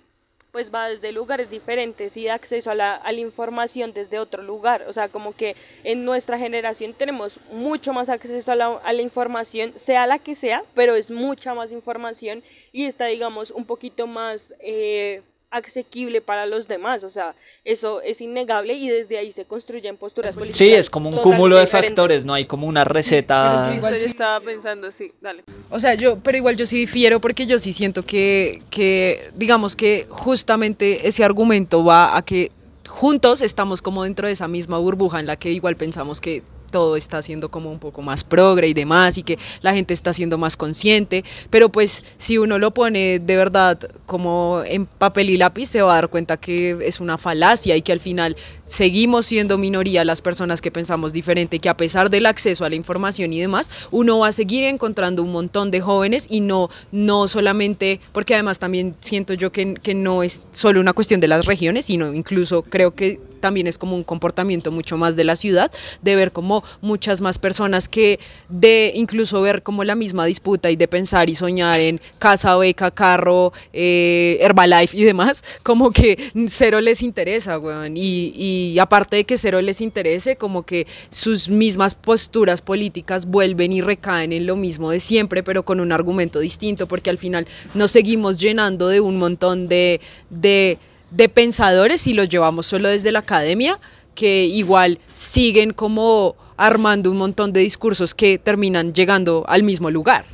pues 0.52 0.74
va 0.74 0.90
desde 0.90 1.12
lugares 1.12 1.50
diferentes 1.50 2.18
y 2.18 2.24
de 2.24 2.32
acceso 2.32 2.72
a 2.72 2.76
la, 2.76 3.02
información 3.14 3.94
desde 3.94 4.20
otro 4.20 4.44
lugar. 4.44 4.86
O 4.88 4.94
sea, 4.94 5.10
como 5.10 5.36
que 5.36 5.56
en 5.84 6.06
nuestra 6.06 6.38
generación 6.38 6.94
tenemos 6.94 7.40
mucho 7.52 7.94
más 7.94 8.10
acceso 8.10 8.52
a 8.52 8.56
la, 8.56 8.68
a 8.78 8.94
la 8.94 9.02
información, 9.02 9.74
sea 9.76 10.08
la 10.08 10.20
que 10.20 10.36
sea, 10.36 10.64
pero 10.74 10.96
es 10.96 11.12
mucha 11.12 11.54
más 11.54 11.72
información 11.72 12.44
y 12.72 12.86
está, 12.86 13.06
digamos, 13.06 13.52
un 13.52 13.66
poquito 13.66 14.08
más... 14.08 14.54
Eh, 14.60 15.22
asequible 15.50 16.22
para 16.22 16.46
los 16.46 16.68
demás, 16.68 17.04
o 17.04 17.10
sea, 17.10 17.34
eso 17.64 18.02
es 18.02 18.20
innegable 18.20 18.74
y 18.74 18.90
desde 18.90 19.18
ahí 19.18 19.32
se 19.32 19.46
construyen 19.46 19.96
posturas 19.96 20.36
políticas. 20.36 20.58
Sí, 20.58 20.74
es 20.74 20.90
como 20.90 21.10
un 21.10 21.18
cúmulo 21.18 21.58
de 21.58 21.68
factores, 21.68 22.26
no 22.26 22.34
hay 22.34 22.46
como 22.46 22.68
una 22.68 22.84
receta. 22.84 23.72
igual 23.76 23.94
estaba 23.96 24.40
pensando, 24.42 24.92
sí, 24.92 25.14
dale. 25.22 25.44
O 25.70 25.80
sea, 25.80 25.96
yo, 25.96 26.20
pero 26.20 26.38
igual 26.38 26.58
yo 26.58 26.66
sí 26.66 26.78
difiero 26.78 27.22
porque 27.22 27.48
yo 27.48 27.60
sí 27.60 27.72
siento 27.72 28.04
que, 28.04 28.62
que, 28.70 29.32
digamos 29.36 29.76
que 29.76 30.06
justamente 30.10 31.08
ese 31.08 31.24
argumento 31.24 31.84
va 31.84 32.18
a 32.18 32.24
que 32.24 32.52
juntos 32.88 33.42
estamos 33.42 33.82
como 33.82 34.04
dentro 34.04 34.28
de 34.28 34.34
esa 34.34 34.48
misma 34.48 34.78
burbuja 34.80 35.20
en 35.20 35.28
la 35.28 35.38
que 35.38 35.52
igual 35.52 35.78
pensamos 35.78 36.20
que 36.20 36.44
todo 36.68 36.96
está 36.96 37.22
siendo 37.22 37.50
como 37.50 37.72
un 37.72 37.80
poco 37.80 38.02
más 38.02 38.24
progre 38.24 38.68
y 38.68 38.74
demás 38.74 39.18
y 39.18 39.24
que 39.24 39.38
la 39.62 39.74
gente 39.74 39.94
está 39.94 40.14
siendo 40.14 40.38
más 40.38 40.58
consciente, 40.58 41.24
pero 41.50 41.70
pues 41.70 42.04
si 42.18 42.38
uno 42.38 42.60
lo 42.60 42.72
pone 42.72 43.20
de 43.20 43.36
verdad 43.36 43.80
como 44.06 44.62
en 44.66 44.86
papel 44.86 45.30
y 45.30 45.38
lápiz 45.38 45.68
se 45.68 45.82
va 45.82 45.94
a 45.94 45.96
dar 45.96 46.10
cuenta 46.10 46.38
que 46.38 46.78
es 46.82 47.00
una 47.00 47.18
falacia 47.18 47.76
y 47.76 47.82
que 47.82 47.92
al 47.92 48.00
final 48.00 48.36
seguimos 48.66 49.26
siendo 49.26 49.58
minoría 49.58 50.06
las 50.06 50.22
personas 50.22 50.62
que 50.62 50.72
pensamos 50.72 51.14
diferente, 51.14 51.60
que 51.60 51.70
a 51.70 51.78
pesar 51.78 52.10
del 52.10 52.26
acceso 52.26 52.66
a 52.66 52.70
la 52.70 52.76
información 52.76 53.34
y 53.34 53.40
demás, 53.40 53.70
uno 53.92 54.20
va 54.20 54.28
a 54.28 54.32
seguir 54.32 54.64
encontrando 54.66 55.24
un 55.24 55.32
montón 55.32 55.72
de 55.72 55.82
jóvenes 55.82 56.28
y 56.30 56.42
no, 56.42 56.70
no 56.92 57.28
solamente, 57.28 58.00
porque 58.12 58.34
además 58.34 58.60
también 58.60 58.96
siento 59.02 59.34
yo 59.34 59.52
que, 59.52 59.76
que 59.76 59.94
no 59.94 60.24
es 60.24 60.42
solo 60.52 60.80
una 60.80 60.94
cuestión 60.94 61.20
de 61.20 61.28
las 61.28 61.46
regiones, 61.46 61.86
sino 61.86 62.14
incluso 62.14 62.64
creo 62.64 62.94
que 62.96 63.20
también 63.38 63.68
es 63.68 63.78
como 63.78 63.96
un 63.96 64.04
comportamiento 64.04 64.72
mucho 64.72 64.98
más 64.98 65.16
de 65.16 65.24
la 65.24 65.36
ciudad, 65.36 65.72
de 66.02 66.16
ver 66.16 66.32
como 66.32 66.64
muchas 66.82 67.22
más 67.22 67.40
personas 67.40 67.88
que 67.90 68.20
de 68.50 68.92
incluso 68.96 69.42
ver 69.42 69.64
como 69.64 69.84
la 69.84 69.96
misma 69.96 70.26
disputa 70.26 70.70
y 70.72 70.76
de 70.76 70.88
pensar 70.88 71.30
y 71.30 71.36
soñar 71.36 71.80
en 71.80 72.02
casa, 72.20 72.56
beca, 72.58 72.92
carro, 72.92 73.54
eh, 73.74 74.38
Herbalife 74.42 74.98
y 74.98 75.04
demás, 75.04 75.44
como 75.64 75.92
que 75.92 76.32
cero 76.48 76.82
les 76.82 77.02
interesa, 77.02 77.60
weón. 77.60 77.96
Y, 77.98 78.34
y 78.36 78.80
aparte 78.80 79.18
de 79.18 79.24
que 79.24 79.38
cero 79.38 79.62
les 79.62 79.82
interese, 79.82 80.36
como 80.36 80.64
que 80.64 80.88
sus 81.10 81.50
mismas 81.50 81.96
posturas 81.96 82.62
políticas 82.62 83.26
vuelven 83.26 83.74
y 83.74 83.82
recaen 83.82 84.34
en 84.34 84.46
lo 84.46 84.56
mismo 84.56 84.92
de 84.92 85.00
siempre, 85.00 85.44
pero 85.44 85.64
con 85.64 85.80
un 85.80 85.92
argumento 85.92 86.40
distinto, 86.40 86.88
porque 86.88 87.10
al 87.10 87.18
final 87.18 87.48
nos 87.74 87.92
seguimos 87.92 88.40
llenando 88.40 88.88
de 88.88 89.00
un 89.02 89.18
montón 89.18 89.68
de, 89.68 90.02
de, 90.30 90.78
de 91.12 91.30
pensadores 91.30 92.08
y 92.08 92.14
los 92.14 92.30
llevamos 92.30 92.66
solo 92.66 92.90
desde 92.90 93.12
la 93.12 93.20
academia, 93.20 93.80
que 94.16 94.46
igual 94.46 95.00
siguen 95.14 95.74
como 95.74 96.36
armando 96.58 97.12
un 97.12 97.18
montón 97.18 97.54
de 97.54 97.60
discursos 97.60 98.16
que 98.16 98.38
terminan 98.40 98.94
llegando 98.94 99.46
al 99.48 99.64
mismo 99.64 99.90
lugar. 99.92 100.26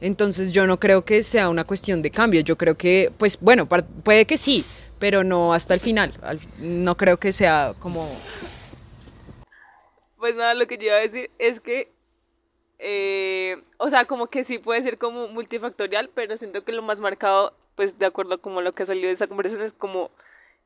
Entonces 0.00 0.52
yo 0.52 0.66
no 0.66 0.78
creo 0.78 1.04
que 1.04 1.22
sea 1.22 1.48
una 1.48 1.64
cuestión 1.64 2.02
de 2.02 2.10
cambio, 2.10 2.40
yo 2.42 2.56
creo 2.56 2.76
que, 2.76 3.10
pues 3.18 3.38
bueno, 3.40 3.66
puede 3.66 4.24
que 4.26 4.36
sí, 4.36 4.64
pero 4.98 5.24
no 5.24 5.52
hasta 5.52 5.74
el 5.74 5.80
final. 5.80 6.14
Al- 6.22 6.40
No 6.58 6.96
creo 6.96 7.18
que 7.18 7.32
sea 7.32 7.74
como... 7.78 8.10
Pues 10.18 10.36
nada, 10.36 10.54
lo 10.54 10.66
que 10.66 10.78
yo 10.78 10.86
iba 10.86 10.96
a 10.96 11.00
decir 11.00 11.30
es 11.38 11.60
que, 11.60 11.90
eh, 12.78 13.56
o 13.78 13.90
sea, 13.90 14.04
como 14.04 14.28
que 14.28 14.44
sí 14.44 14.58
puede 14.58 14.82
ser 14.82 14.96
como 14.98 15.28
multifactorial, 15.28 16.08
pero 16.14 16.36
siento 16.36 16.64
que 16.64 16.72
lo 16.72 16.82
más 16.82 17.00
marcado, 17.00 17.52
pues 17.76 17.98
de 17.98 18.06
acuerdo 18.06 18.40
como 18.40 18.60
lo 18.62 18.72
que 18.74 18.82
ha 18.84 18.86
salido 18.86 19.06
de 19.08 19.12
esta 19.12 19.26
conversación, 19.26 19.62
es 19.66 19.72
como, 19.72 20.10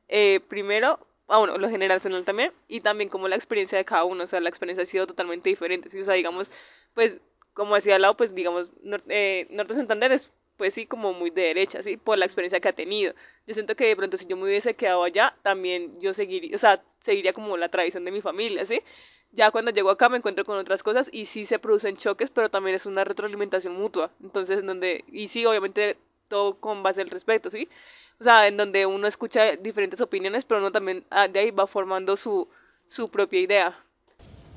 eh, 0.07 0.39
primero, 0.49 0.99
ah, 1.27 1.39
bueno, 1.39 1.57
lo 1.57 1.69
generacional 1.69 2.23
también, 2.25 2.53
y 2.67 2.81
también 2.81 3.09
como 3.09 3.27
la 3.27 3.35
experiencia 3.35 3.77
de 3.77 3.85
cada 3.85 4.03
uno, 4.05 4.23
o 4.23 4.27
sea, 4.27 4.39
la 4.41 4.49
experiencia 4.49 4.83
ha 4.83 4.85
sido 4.85 5.07
totalmente 5.07 5.49
diferente, 5.49 5.89
¿sí? 5.89 5.99
O 5.99 6.03
sea, 6.03 6.15
digamos, 6.15 6.51
pues, 6.93 7.21
como 7.53 7.75
decía 7.75 7.95
al 7.95 8.01
lado, 8.03 8.17
pues, 8.17 8.35
digamos, 8.35 8.71
Nor- 8.83 9.03
eh, 9.09 9.47
Norte 9.51 9.73
Santander 9.75 10.11
es, 10.11 10.31
pues 10.57 10.73
sí, 10.73 10.85
como 10.85 11.13
muy 11.13 11.29
de 11.29 11.43
derecha, 11.43 11.81
¿sí? 11.83 11.97
Por 11.97 12.17
la 12.17 12.25
experiencia 12.25 12.59
que 12.59 12.67
ha 12.69 12.73
tenido. 12.73 13.13
Yo 13.47 13.53
siento 13.53 13.75
que 13.75 13.87
de 13.87 13.95
pronto 13.95 14.17
si 14.17 14.25
yo 14.27 14.35
me 14.37 14.43
hubiese 14.43 14.75
quedado 14.75 15.03
allá, 15.03 15.35
también 15.43 15.99
yo 16.01 16.13
seguiría, 16.13 16.55
o 16.55 16.59
sea, 16.59 16.83
seguiría 16.99 17.33
como 17.33 17.55
la 17.57 17.69
tradición 17.69 18.05
de 18.05 18.11
mi 18.11 18.21
familia, 18.21 18.65
¿sí? 18.65 18.81
Ya 19.31 19.51
cuando 19.51 19.71
llego 19.71 19.89
acá 19.91 20.09
me 20.09 20.17
encuentro 20.17 20.43
con 20.45 20.57
otras 20.57 20.81
cosas 20.83 21.09
y 21.13 21.25
sí 21.25 21.45
se 21.45 21.59
producen 21.59 21.95
choques, 21.97 22.29
pero 22.31 22.49
también 22.49 22.75
es 22.75 22.85
una 22.85 23.03
retroalimentación 23.03 23.73
mutua. 23.75 24.11
Entonces, 24.23 24.59
en 24.59 24.65
donde, 24.67 25.03
y 25.11 25.27
sí, 25.27 25.45
obviamente 25.45 25.97
todo 26.29 26.55
con 26.59 26.83
base 26.83 27.01
al 27.01 27.09
respeto, 27.09 27.49
¿sí? 27.49 27.67
O 28.19 28.23
sea, 28.23 28.47
en 28.47 28.57
donde 28.57 28.85
uno 28.85 29.07
escucha 29.07 29.55
diferentes 29.55 29.99
opiniones, 30.01 30.45
pero 30.45 30.59
uno 30.59 30.71
también 30.71 31.03
ah, 31.09 31.27
de 31.27 31.39
ahí 31.39 31.51
va 31.51 31.67
formando 31.67 32.15
su, 32.15 32.47
su 32.87 33.09
propia 33.09 33.41
idea. 33.41 33.77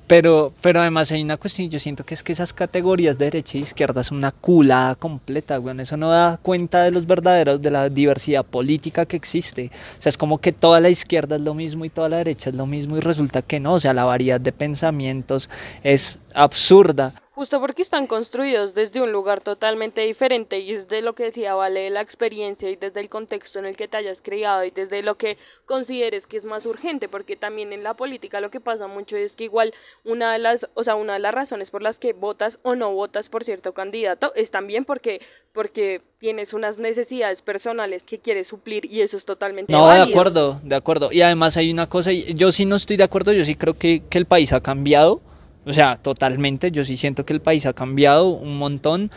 Pero, 0.08 0.52
pero 0.60 0.80
además 0.80 1.10
hay 1.10 1.22
una 1.22 1.38
cuestión, 1.38 1.70
yo 1.70 1.78
siento 1.78 2.04
que 2.04 2.12
es 2.12 2.22
que 2.22 2.32
esas 2.32 2.52
categorías 2.52 3.16
de 3.16 3.26
derecha 3.26 3.56
e 3.56 3.62
izquierda 3.62 4.02
son 4.02 4.18
una 4.18 4.32
culada 4.32 4.94
completa, 4.94 5.58
weón. 5.58 5.80
Eso 5.80 5.96
no 5.96 6.10
da 6.10 6.38
cuenta 6.42 6.82
de 6.82 6.90
los 6.90 7.06
verdaderos, 7.06 7.62
de 7.62 7.70
la 7.70 7.88
diversidad 7.88 8.44
política 8.44 9.06
que 9.06 9.16
existe. 9.16 9.70
O 9.98 10.02
sea, 10.02 10.10
es 10.10 10.18
como 10.18 10.38
que 10.38 10.52
toda 10.52 10.80
la 10.80 10.90
izquierda 10.90 11.36
es 11.36 11.42
lo 11.42 11.54
mismo 11.54 11.84
y 11.84 11.88
toda 11.88 12.10
la 12.10 12.18
derecha 12.18 12.50
es 12.50 12.56
lo 12.56 12.66
mismo 12.66 12.98
y 12.98 13.00
resulta 13.00 13.40
que 13.42 13.60
no. 13.60 13.74
O 13.74 13.80
sea, 13.80 13.94
la 13.94 14.04
variedad 14.04 14.40
de 14.40 14.52
pensamientos 14.52 15.48
es 15.82 16.18
absurda. 16.34 17.21
Justo 17.34 17.60
porque 17.60 17.80
están 17.80 18.06
construidos 18.06 18.74
desde 18.74 19.00
un 19.00 19.10
lugar 19.10 19.40
totalmente 19.40 20.02
diferente 20.02 20.58
y 20.60 20.72
es 20.72 20.88
de 20.88 21.00
lo 21.00 21.14
que 21.14 21.24
decía 21.24 21.54
Vale, 21.54 21.88
la 21.88 22.02
experiencia 22.02 22.68
y 22.68 22.76
desde 22.76 23.00
el 23.00 23.08
contexto 23.08 23.58
en 23.58 23.64
el 23.64 23.74
que 23.74 23.88
te 23.88 23.96
hayas 23.96 24.20
criado 24.20 24.64
y 24.64 24.70
desde 24.70 25.02
lo 25.02 25.16
que 25.16 25.38
consideres 25.64 26.26
que 26.26 26.36
es 26.36 26.44
más 26.44 26.66
urgente, 26.66 27.08
porque 27.08 27.36
también 27.36 27.72
en 27.72 27.84
la 27.84 27.94
política 27.94 28.40
lo 28.40 28.50
que 28.50 28.60
pasa 28.60 28.86
mucho 28.86 29.16
es 29.16 29.34
que 29.34 29.44
igual 29.44 29.72
una 30.04 30.34
de 30.34 30.40
las, 30.40 30.68
o 30.74 30.84
sea, 30.84 30.94
una 30.94 31.14
de 31.14 31.20
las 31.20 31.32
razones 31.32 31.70
por 31.70 31.80
las 31.80 31.98
que 31.98 32.12
votas 32.12 32.58
o 32.64 32.74
no 32.74 32.92
votas 32.92 33.30
por 33.30 33.44
cierto 33.44 33.72
candidato 33.72 34.34
es 34.34 34.50
también 34.50 34.84
porque 34.84 35.22
porque 35.54 36.02
tienes 36.18 36.52
unas 36.52 36.78
necesidades 36.78 37.40
personales 37.40 38.04
que 38.04 38.18
quieres 38.18 38.48
suplir 38.48 38.84
y 38.84 39.00
eso 39.00 39.16
es 39.16 39.24
totalmente 39.24 39.72
No, 39.72 39.90
de 39.90 40.00
acuerdo, 40.00 40.60
de 40.62 40.76
acuerdo. 40.76 41.10
Y 41.10 41.22
además 41.22 41.56
hay 41.56 41.70
una 41.70 41.88
cosa, 41.88 42.12
yo 42.12 42.52
sí 42.52 42.66
no 42.66 42.76
estoy 42.76 42.98
de 42.98 43.04
acuerdo, 43.04 43.32
yo 43.32 43.44
sí 43.44 43.56
creo 43.56 43.78
que, 43.78 44.02
que 44.10 44.18
el 44.18 44.26
país 44.26 44.52
ha 44.52 44.60
cambiado, 44.60 45.22
o 45.64 45.72
sea, 45.72 45.96
totalmente, 45.96 46.70
yo 46.70 46.84
sí 46.84 46.96
siento 46.96 47.24
que 47.24 47.32
el 47.32 47.40
país 47.40 47.66
ha 47.66 47.72
cambiado 47.72 48.28
un 48.28 48.58
montón. 48.58 49.10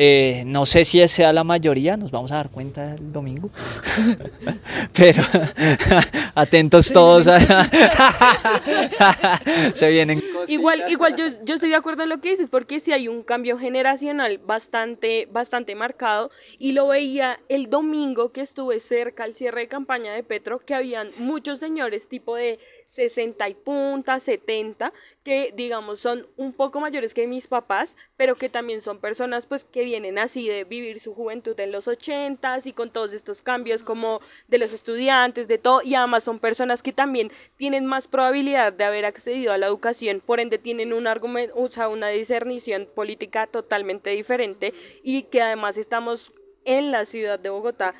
Eh, 0.00 0.44
no 0.46 0.64
sé 0.64 0.84
si 0.84 1.06
sea 1.08 1.32
la 1.32 1.42
mayoría, 1.42 1.96
nos 1.96 2.12
vamos 2.12 2.30
a 2.30 2.36
dar 2.36 2.50
cuenta 2.50 2.94
el 2.94 3.12
domingo. 3.12 3.50
Pero 4.92 5.24
atentos 6.36 6.92
todos. 6.92 7.26
a- 7.26 7.40
Se 9.74 9.90
vienen 9.90 10.20
cosas. 10.20 10.50
Igual, 10.50 10.84
igual 10.88 11.16
yo, 11.16 11.24
yo 11.44 11.54
estoy 11.56 11.70
de 11.70 11.76
acuerdo 11.76 12.04
en 12.04 12.10
lo 12.10 12.20
que 12.20 12.30
dices, 12.30 12.48
porque 12.48 12.78
sí 12.80 12.92
hay 12.92 13.08
un 13.08 13.22
cambio 13.24 13.58
generacional 13.58 14.38
bastante, 14.38 15.26
bastante 15.32 15.74
marcado, 15.74 16.30
y 16.58 16.72
lo 16.72 16.86
veía 16.88 17.40
el 17.48 17.68
domingo 17.68 18.30
que 18.30 18.42
estuve 18.42 18.78
cerca 18.80 19.24
al 19.24 19.34
cierre 19.34 19.62
de 19.62 19.68
campaña 19.68 20.12
de 20.12 20.22
Petro, 20.22 20.60
que 20.60 20.74
habían 20.74 21.08
muchos 21.18 21.58
señores 21.58 22.08
tipo 22.08 22.36
de 22.36 22.58
60 22.88 23.48
y 23.50 23.54
punta, 23.54 24.18
70, 24.18 24.92
que 25.22 25.52
digamos 25.54 26.00
son 26.00 26.26
un 26.36 26.54
poco 26.54 26.80
mayores 26.80 27.12
que 27.12 27.26
mis 27.26 27.46
papás, 27.46 27.96
pero 28.16 28.34
que 28.34 28.48
también 28.48 28.80
son 28.80 28.98
personas 28.98 29.46
pues 29.46 29.64
que 29.64 29.84
vienen 29.84 30.18
así 30.18 30.48
de 30.48 30.64
vivir 30.64 30.98
su 30.98 31.14
juventud 31.14 31.58
en 31.60 31.70
los 31.70 31.86
80s 31.86 32.66
y 32.66 32.72
con 32.72 32.90
todos 32.90 33.12
estos 33.12 33.42
cambios 33.42 33.84
como 33.84 34.20
de 34.48 34.58
los 34.58 34.72
estudiantes, 34.72 35.48
de 35.48 35.58
todo, 35.58 35.82
y 35.82 35.94
además 35.94 36.24
son 36.24 36.38
personas 36.38 36.82
que 36.82 36.92
también 36.92 37.30
tienen 37.56 37.84
más 37.84 38.08
probabilidad 38.08 38.72
de 38.72 38.84
haber 38.84 39.04
accedido 39.04 39.52
a 39.52 39.58
la 39.58 39.66
educación, 39.66 40.22
por 40.24 40.40
ende 40.40 40.58
tienen 40.58 40.92
un 40.94 41.06
argumento, 41.06 41.54
o 41.56 41.68
una 41.90 42.08
discernición 42.08 42.88
política 42.94 43.46
totalmente 43.46 44.10
diferente 44.10 44.72
y 45.02 45.24
que 45.24 45.42
además 45.42 45.76
estamos 45.76 46.32
en 46.64 46.90
la 46.90 47.04
ciudad 47.04 47.38
de 47.38 47.50
Bogotá. 47.50 47.92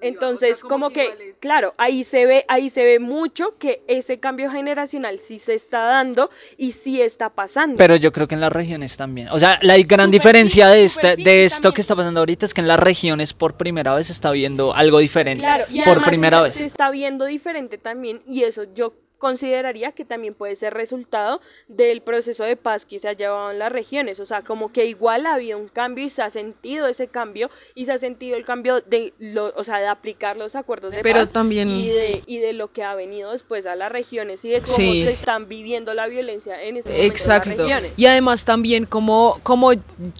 Entonces, 0.00 0.62
como, 0.62 0.90
que, 0.90 1.34
claro, 1.40 1.74
ahí 1.76 2.04
se 2.04 2.26
ve, 2.26 2.44
ahí 2.48 2.70
se 2.70 2.84
ve 2.84 2.98
mucho 2.98 3.56
que 3.58 3.82
ese 3.88 4.20
cambio 4.20 4.50
generacional 4.50 5.18
sí 5.18 5.38
se 5.38 5.54
está 5.54 5.80
dando 5.80 6.30
y 6.56 6.72
sí 6.72 7.00
está 7.00 7.30
pasando. 7.30 7.76
Pero 7.76 7.96
yo 7.96 8.12
creo 8.12 8.28
que 8.28 8.34
en 8.34 8.40
las 8.40 8.52
regiones 8.52 8.96
también. 8.96 9.28
O 9.28 9.38
sea, 9.38 9.58
la 9.62 9.76
gran 9.78 10.10
diferencia 10.10 10.70
sí, 10.70 10.76
de, 10.76 10.84
este, 10.84 11.16
sí, 11.16 11.22
de 11.24 11.44
esto 11.44 11.56
también- 11.56 11.74
que 11.74 11.80
está 11.80 11.96
pasando 11.96 12.20
ahorita 12.20 12.46
es 12.46 12.54
que 12.54 12.60
en 12.60 12.68
las 12.68 12.80
regiones 12.80 13.32
por 13.32 13.56
primera 13.56 13.94
vez 13.94 14.06
se 14.06 14.12
está 14.12 14.30
viendo 14.30 14.74
algo 14.74 14.98
diferente. 14.98 15.40
Claro, 15.42 15.64
y 15.70 15.82
por 15.82 16.02
primera 16.04 16.38
se, 16.38 16.42
vez. 16.44 16.52
se 16.54 16.64
está 16.64 16.90
viendo 16.90 17.24
diferente 17.24 17.78
también 17.78 18.22
y 18.26 18.44
eso 18.44 18.64
yo 18.74 18.94
consideraría 19.18 19.92
que 19.92 20.04
también 20.04 20.34
puede 20.34 20.54
ser 20.56 20.74
resultado 20.74 21.40
del 21.66 22.00
proceso 22.02 22.44
de 22.44 22.56
paz 22.56 22.86
que 22.86 22.98
se 22.98 23.08
ha 23.08 23.12
llevado 23.12 23.50
en 23.50 23.58
las 23.58 23.70
regiones, 23.72 24.20
o 24.20 24.26
sea, 24.26 24.42
como 24.42 24.72
que 24.72 24.86
igual 24.86 25.26
ha 25.26 25.34
habido 25.34 25.58
un 25.58 25.68
cambio 25.68 26.04
y 26.04 26.10
se 26.10 26.22
ha 26.22 26.30
sentido 26.30 26.86
ese 26.88 27.08
cambio 27.08 27.50
y 27.74 27.86
se 27.86 27.92
ha 27.92 27.98
sentido 27.98 28.36
el 28.36 28.44
cambio 28.44 28.80
de 28.80 29.12
lo, 29.18 29.52
o 29.56 29.64
sea, 29.64 29.78
de 29.78 29.86
aplicar 29.88 30.36
los 30.36 30.54
acuerdos 30.56 30.92
de 30.92 31.00
Pero 31.02 31.20
paz 31.20 31.32
también- 31.32 31.68
y 31.70 31.88
de 31.88 32.22
y 32.26 32.38
de 32.38 32.52
lo 32.52 32.72
que 32.72 32.82
ha 32.84 32.94
venido 32.94 33.32
después 33.32 33.66
a 33.66 33.74
las 33.76 33.90
regiones 33.90 34.44
y 34.44 34.50
de 34.50 34.60
cómo 34.60 34.76
Sí. 34.76 35.02
se 35.02 35.10
están 35.10 35.48
viviendo 35.48 35.94
la 35.94 36.06
violencia 36.06 36.62
en 36.62 36.76
este 36.76 36.90
momento 36.90 37.04
en 37.06 37.12
las 37.12 37.20
Exacto. 37.20 37.50
regiones. 37.50 37.92
Y 37.96 38.06
además 38.06 38.44
también 38.44 38.86
cómo, 38.86 39.40
cómo 39.42 39.72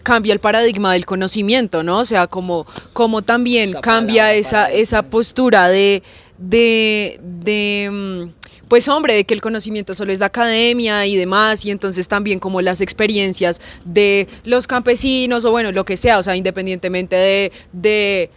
cambia 0.03 0.33
el 0.33 0.41
paradigma 0.41 0.93
del 0.93 1.07
conocimiento, 1.07 1.83
¿no? 1.83 2.01
O 2.01 2.05
sea, 2.05 2.27
cómo, 2.27 2.67
cómo 2.93 3.23
también 3.23 3.73
cambia 3.75 4.25
palabra, 4.25 4.35
esa, 4.35 4.73
esa 4.73 5.03
postura 5.05 5.69
de, 5.69 6.03
de, 6.39 7.21
de, 7.23 7.91
mm, 7.91 8.67
pues 8.69 8.89
hombre, 8.89 9.15
de 9.15 9.25
que 9.25 9.35
el 9.35 9.41
conocimiento 9.41 9.95
solo 9.95 10.13
es 10.13 10.19
de 10.19 10.25
academia 10.25 11.07
y 11.07 11.17
demás, 11.17 11.65
y 11.65 11.71
entonces 11.71 12.09
también 12.09 12.39
como 12.39 12.61
las 12.61 12.81
experiencias 12.81 13.61
de 13.85 14.29
los 14.45 14.67
campesinos 14.67 15.45
o 15.45 15.51
bueno, 15.51 15.73
lo 15.73 15.85
que 15.85 15.97
sea, 15.97 16.19
o 16.19 16.23
sea, 16.23 16.37
independientemente 16.37 17.17
de, 17.17 17.53
de 17.73 18.31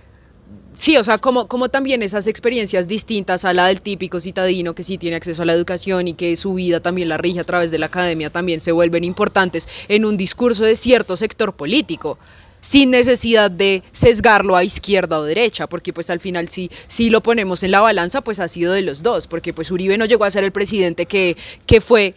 Sí, 0.81 0.97
o 0.97 1.03
sea, 1.03 1.19
como, 1.19 1.47
como 1.47 1.69
también 1.69 2.01
esas 2.01 2.25
experiencias 2.25 2.87
distintas 2.87 3.45
a 3.45 3.53
la 3.53 3.67
del 3.67 3.81
típico 3.81 4.19
citadino 4.19 4.73
que 4.73 4.81
sí 4.81 4.97
tiene 4.97 5.15
acceso 5.15 5.43
a 5.43 5.45
la 5.45 5.53
educación 5.53 6.07
y 6.07 6.15
que 6.15 6.35
su 6.35 6.55
vida 6.55 6.79
también 6.79 7.07
la 7.07 7.17
rige 7.17 7.39
a 7.39 7.43
través 7.43 7.69
de 7.69 7.77
la 7.77 7.85
academia, 7.85 8.31
también 8.31 8.61
se 8.61 8.71
vuelven 8.71 9.03
importantes 9.03 9.67
en 9.89 10.05
un 10.05 10.17
discurso 10.17 10.63
de 10.63 10.75
cierto 10.75 11.17
sector 11.17 11.53
político 11.53 12.17
sin 12.61 12.91
necesidad 12.91 13.51
de 13.51 13.83
sesgarlo 13.91 14.55
a 14.55 14.63
izquierda 14.63 15.19
o 15.19 15.23
derecha, 15.23 15.67
porque 15.67 15.91
pues 15.91 16.09
al 16.09 16.19
final 16.19 16.49
si, 16.49 16.71
si 16.87 17.09
lo 17.09 17.21
ponemos 17.21 17.63
en 17.63 17.71
la 17.71 17.81
balanza, 17.81 18.21
pues 18.21 18.39
ha 18.39 18.47
sido 18.47 18.71
de 18.73 18.83
los 18.83 19.03
dos, 19.03 19.27
porque 19.27 19.53
pues 19.53 19.71
Uribe 19.71 19.97
no 19.97 20.05
llegó 20.05 20.23
a 20.23 20.31
ser 20.31 20.43
el 20.43 20.51
presidente 20.51 21.05
que, 21.05 21.35
que 21.65 21.81
fue 21.81 22.15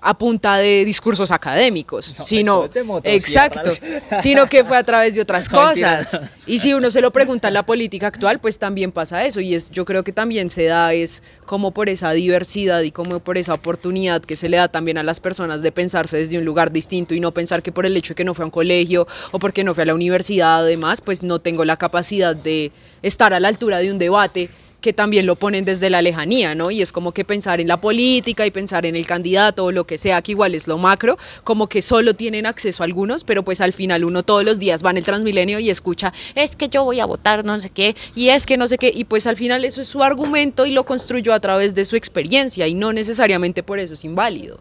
a 0.00 0.16
punta 0.16 0.56
de 0.58 0.84
discursos 0.84 1.30
académicos, 1.30 2.14
No, 2.18 2.24
sino 2.24 2.70
exacto, 3.04 3.72
sino 4.22 4.48
que 4.48 4.64
fue 4.64 4.76
a 4.76 4.84
través 4.84 5.14
de 5.14 5.22
otras 5.22 5.50
No, 5.50 5.62
mentira. 5.66 5.98
cosas. 5.98 6.20
Y 6.46 6.60
si 6.60 6.72
uno 6.72 6.90
se 6.90 7.00
lo 7.00 7.10
pregunta 7.10 7.48
en 7.48 7.54
la 7.54 7.64
política 7.64 8.06
actual, 8.06 8.38
pues 8.38 8.58
también 8.58 8.92
pasa 8.92 9.24
eso. 9.24 9.40
Y 9.40 9.54
es, 9.54 9.70
yo 9.70 9.84
creo 9.84 10.04
que 10.04 10.12
también 10.12 10.50
se 10.50 10.66
da 10.66 10.92
es 10.92 11.22
como 11.46 11.72
por 11.72 11.88
esa 11.88 12.12
diversidad 12.12 12.82
y 12.82 12.90
como 12.92 13.20
por 13.20 13.38
esa 13.38 13.54
oportunidad 13.54 14.22
que 14.22 14.36
se 14.36 14.48
le 14.48 14.56
da 14.56 14.68
también 14.68 14.98
a 14.98 15.02
las 15.02 15.18
personas 15.20 15.62
de 15.62 15.72
pensarse 15.72 16.16
desde 16.16 16.38
un 16.38 16.44
lugar 16.44 16.70
distinto 16.70 17.14
y 17.14 17.20
no 17.20 17.32
pensar 17.32 17.62
que 17.62 17.72
por 17.72 17.84
el 17.86 17.96
hecho 17.96 18.10
de 18.10 18.16
que 18.16 18.24
no 18.24 18.34
fue 18.34 18.44
a 18.44 18.46
un 18.46 18.50
colegio 18.52 19.06
o 19.32 19.38
porque 19.38 19.64
no 19.64 19.74
fue 19.74 19.82
a 19.82 19.86
la 19.86 19.94
universidad, 19.94 20.60
además, 20.60 21.00
pues 21.00 21.22
no 21.22 21.40
tengo 21.40 21.64
la 21.64 21.76
capacidad 21.76 22.36
de 22.36 22.70
estar 23.02 23.34
a 23.34 23.40
la 23.40 23.48
altura 23.48 23.78
de 23.78 23.90
un 23.90 23.98
debate 23.98 24.48
que 24.88 24.94
también 24.94 25.26
lo 25.26 25.36
ponen 25.36 25.66
desde 25.66 25.90
la 25.90 26.00
lejanía, 26.00 26.54
¿no? 26.54 26.70
Y 26.70 26.80
es 26.80 26.92
como 26.92 27.12
que 27.12 27.22
pensar 27.22 27.60
en 27.60 27.68
la 27.68 27.78
política 27.78 28.46
y 28.46 28.50
pensar 28.50 28.86
en 28.86 28.96
el 28.96 29.06
candidato 29.06 29.66
o 29.66 29.70
lo 29.70 29.84
que 29.84 29.98
sea, 29.98 30.22
que 30.22 30.32
igual 30.32 30.54
es 30.54 30.66
lo 30.66 30.78
macro, 30.78 31.18
como 31.44 31.66
que 31.68 31.82
solo 31.82 32.14
tienen 32.14 32.46
acceso 32.46 32.82
a 32.82 32.86
algunos, 32.86 33.22
pero 33.22 33.42
pues 33.42 33.60
al 33.60 33.74
final 33.74 34.02
uno 34.02 34.22
todos 34.22 34.44
los 34.44 34.58
días 34.58 34.82
va 34.82 34.90
en 34.92 34.96
el 34.96 35.04
Transmilenio 35.04 35.58
y 35.58 35.68
escucha, 35.68 36.14
es 36.34 36.56
que 36.56 36.70
yo 36.70 36.84
voy 36.84 37.00
a 37.00 37.04
votar 37.04 37.44
no 37.44 37.60
sé 37.60 37.68
qué, 37.68 37.96
y 38.14 38.30
es 38.30 38.46
que 38.46 38.56
no 38.56 38.66
sé 38.66 38.78
qué, 38.78 38.90
y 38.94 39.04
pues 39.04 39.26
al 39.26 39.36
final 39.36 39.62
eso 39.66 39.82
es 39.82 39.88
su 39.88 40.02
argumento 40.02 40.64
y 40.64 40.70
lo 40.70 40.86
construyó 40.86 41.34
a 41.34 41.40
través 41.40 41.74
de 41.74 41.84
su 41.84 41.94
experiencia 41.94 42.66
y 42.66 42.72
no 42.72 42.94
necesariamente 42.94 43.62
por 43.62 43.80
eso 43.80 43.92
es 43.92 44.04
inválido. 44.06 44.58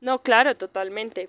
No, 0.00 0.20
claro, 0.20 0.54
totalmente. 0.54 1.28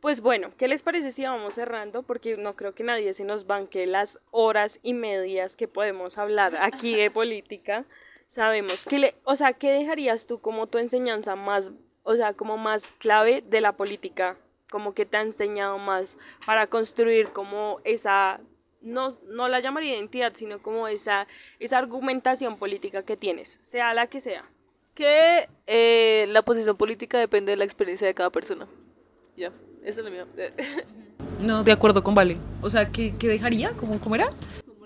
Pues 0.00 0.20
bueno, 0.20 0.52
¿qué 0.56 0.68
les 0.68 0.82
parece 0.82 1.10
si 1.10 1.24
vamos 1.24 1.54
cerrando? 1.54 2.02
Porque 2.02 2.36
no 2.36 2.54
creo 2.54 2.72
que 2.72 2.84
nadie 2.84 3.12
se 3.14 3.24
nos 3.24 3.46
banque 3.46 3.86
las 3.86 4.20
horas 4.30 4.78
y 4.82 4.94
medias 4.94 5.56
que 5.56 5.66
podemos 5.66 6.18
hablar 6.18 6.56
aquí 6.60 6.94
de 6.94 7.10
política. 7.10 7.84
Sabemos 8.28 8.84
que 8.84 8.98
le, 8.98 9.14
o 9.24 9.34
sea, 9.34 9.54
¿qué 9.54 9.72
dejarías 9.72 10.26
tú 10.26 10.38
como 10.40 10.68
tu 10.68 10.78
enseñanza 10.78 11.34
más, 11.34 11.72
o 12.04 12.14
sea, 12.14 12.34
como 12.34 12.58
más 12.58 12.92
clave 12.98 13.42
de 13.42 13.60
la 13.60 13.72
política? 13.72 14.36
Como 14.70 14.94
que 14.94 15.04
te 15.04 15.16
ha 15.16 15.22
enseñado 15.22 15.78
más 15.78 16.16
para 16.46 16.68
construir 16.68 17.30
como 17.30 17.80
esa, 17.82 18.38
no, 18.80 19.18
no 19.26 19.48
la 19.48 19.58
llamaría 19.60 19.96
identidad, 19.96 20.32
sino 20.34 20.62
como 20.62 20.86
esa, 20.86 21.26
esa 21.58 21.78
argumentación 21.78 22.58
política 22.58 23.02
que 23.02 23.16
tienes, 23.16 23.58
sea 23.62 23.94
la 23.94 24.06
que 24.06 24.20
sea. 24.20 24.44
Que 24.94 25.48
eh, 25.66 26.26
la 26.28 26.42
posición 26.42 26.76
política 26.76 27.18
depende 27.18 27.52
de 27.52 27.56
la 27.56 27.64
experiencia 27.64 28.06
de 28.06 28.14
cada 28.14 28.30
persona. 28.30 28.68
Ya. 29.36 29.52
Eso 29.84 30.00
es 30.00 30.04
lo 30.04 30.10
mío. 30.10 30.26
No, 31.40 31.62
de 31.62 31.70
acuerdo 31.70 32.02
con 32.02 32.14
Vale. 32.14 32.36
O 32.62 32.70
sea, 32.70 32.90
¿qué, 32.90 33.14
qué 33.16 33.28
dejaría? 33.28 33.70
¿Cómo, 33.72 34.00
¿Cómo 34.00 34.16
era? 34.16 34.32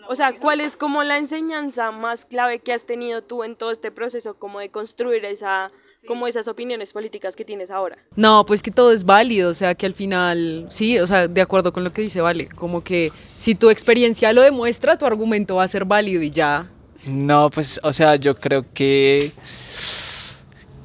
O 0.09 0.15
sea, 0.15 0.39
¿cuál 0.39 0.61
es 0.61 0.77
como 0.77 1.03
la 1.03 1.17
enseñanza 1.17 1.91
más 1.91 2.27
clave 2.27 2.59
que 2.59 2.73
has 2.73 2.85
tenido 2.85 3.23
tú 3.23 3.45
en 3.45 3.57
todo 3.57 3.71
este 3.71 3.91
proceso 3.91 4.35
como 4.35 4.61
de 4.61 4.69
construir 4.69 5.25
esa 5.25 5.69
como 6.07 6.27
esas 6.27 6.49
opiniones 6.49 6.93
políticas 6.93 7.37
que 7.37 7.45
tienes 7.45 7.71
ahora? 7.71 7.97
No, 8.17 8.45
pues 8.45 8.63
que 8.63 8.71
todo 8.71 8.93
es 8.93 9.05
válido, 9.05 9.51
o 9.51 9.55
sea, 9.55 9.75
que 9.75 9.87
al 9.87 9.95
final, 9.95 10.67
sí, 10.69 10.99
o 10.99 11.07
sea, 11.07 11.29
de 11.29 11.41
acuerdo 11.41 11.73
con 11.73 11.85
lo 11.85 11.93
que 11.93 12.03
dice 12.03 12.21
Vale, 12.21 12.49
como 12.49 12.83
que 12.83 13.13
si 13.37 13.55
tu 13.55 13.71
experiencia 13.71 14.33
lo 14.33 14.43
demuestra, 14.43 14.99
tu 14.99 15.07
argumento 15.07 15.57
va 15.57 15.63
a 15.63 15.69
ser 15.69 15.85
válido 15.85 16.23
y 16.23 16.31
ya. 16.31 16.69
No, 17.07 17.51
pues, 17.51 17.81
o 17.83 17.93
sea, 17.93 18.17
yo 18.17 18.37
creo 18.37 18.67
que 18.75 19.33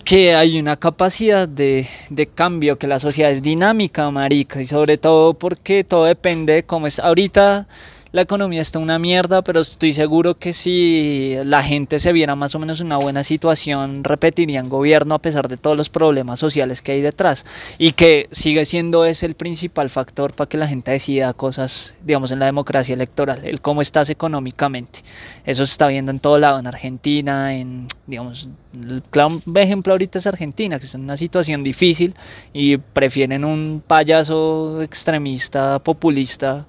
que 0.08 0.34
hay 0.34 0.58
una 0.58 0.78
capacidad 0.78 1.50
de, 1.50 1.86
de, 2.10 2.28
cambio, 2.28 2.78
que 2.78 2.88
la 2.88 2.98
sociedad 2.98 3.30
es 3.30 3.42
dinámica, 3.42 4.10
marica, 4.10 4.62
y 4.62 4.66
sobre 4.66 4.98
todo 4.98 5.34
porque 5.34 5.84
todo 5.84 6.06
depende 6.06 6.54
de 6.54 6.64
cómo 6.64 6.88
es. 6.88 7.00
Ahorita 7.00 7.68
la 8.12 8.22
economía 8.22 8.62
está 8.62 8.80
una 8.80 9.00
mierda, 9.00 9.42
pero 9.42 9.62
estoy 9.62 9.94
seguro 9.94 10.36
que 10.36 10.54
si 10.54 11.36
la 11.44 11.64
gente 11.64 12.00
se 12.00 12.14
viera 12.14 12.36
más 12.36 12.56
o 12.56 12.60
menos 12.60 12.80
en 12.80 12.88
una 12.88 12.98
buena 12.98 13.24
situación, 13.24 14.04
repetirían 14.04 14.70
gobierno 14.70 15.16
a 15.16 15.20
pesar 15.20 15.48
de 15.48 15.58
todos 15.58 15.76
los 15.76 15.90
problemas 15.90 16.40
sociales 16.40 16.82
que 16.82 16.94
hay 16.94 17.02
detrás. 17.02 17.46
Y 17.78 17.92
que 17.94 18.30
sigue 18.32 18.66
siendo 18.66 19.06
ese 19.06 19.26
el 19.26 19.36
principal 19.36 19.90
factor 19.90 20.34
para 20.34 20.48
que 20.48 20.58
la 20.58 20.68
gente 20.68 20.92
decida 20.92 21.34
cosas, 21.34 21.94
digamos, 22.04 22.32
en 22.32 22.40
la 22.40 22.46
democracia 22.46 22.94
electoral, 22.94 23.44
el 23.44 23.62
cómo 23.62 23.82
estás 23.82 24.10
económicamente. 24.10 25.00
Eso 25.46 25.66
se 25.66 25.72
está 25.72 25.88
viendo 25.88 26.12
en 26.12 26.20
todo 26.20 26.38
lado, 26.38 26.60
en 26.60 26.68
Argentina, 26.68 27.54
en, 27.54 27.88
digamos, 28.06 28.50
el 28.74 29.04
claro 29.10 29.42
ejemplo 29.56 29.94
ahorita 29.94 30.20
es 30.20 30.28
Argentina, 30.28 30.80
que 30.80 30.88
en 30.94 31.02
una 31.02 31.18
situación 31.18 31.64
difícil 31.64 32.16
y 32.54 32.78
prefieren 32.78 33.44
un 33.44 33.84
payaso 33.86 34.82
extremista, 34.82 35.80
populista 35.80 36.66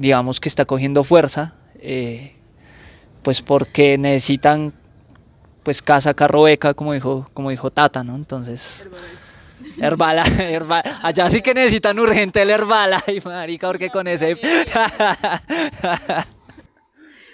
digamos 0.00 0.40
que 0.40 0.48
está 0.48 0.64
cogiendo 0.64 1.04
fuerza, 1.04 1.52
eh, 1.78 2.34
pues 3.22 3.42
porque 3.42 3.98
necesitan 3.98 4.72
pues 5.62 5.82
casa, 5.82 6.14
carro, 6.14 6.44
beca, 6.44 6.72
como 6.72 6.94
dijo, 6.94 7.28
como 7.34 7.50
dijo 7.50 7.70
Tata, 7.70 8.02
¿no? 8.02 8.16
Entonces... 8.16 8.88
Herbala, 9.78 10.24
Herbala, 10.24 11.00
allá 11.02 11.30
sí 11.30 11.42
que 11.42 11.52
necesitan 11.52 11.98
urgente 11.98 12.40
el 12.40 12.48
Herbala, 12.48 13.04
y 13.14 13.20
marica, 13.20 13.66
porque 13.66 13.90
con 13.90 14.08
ese... 14.08 14.38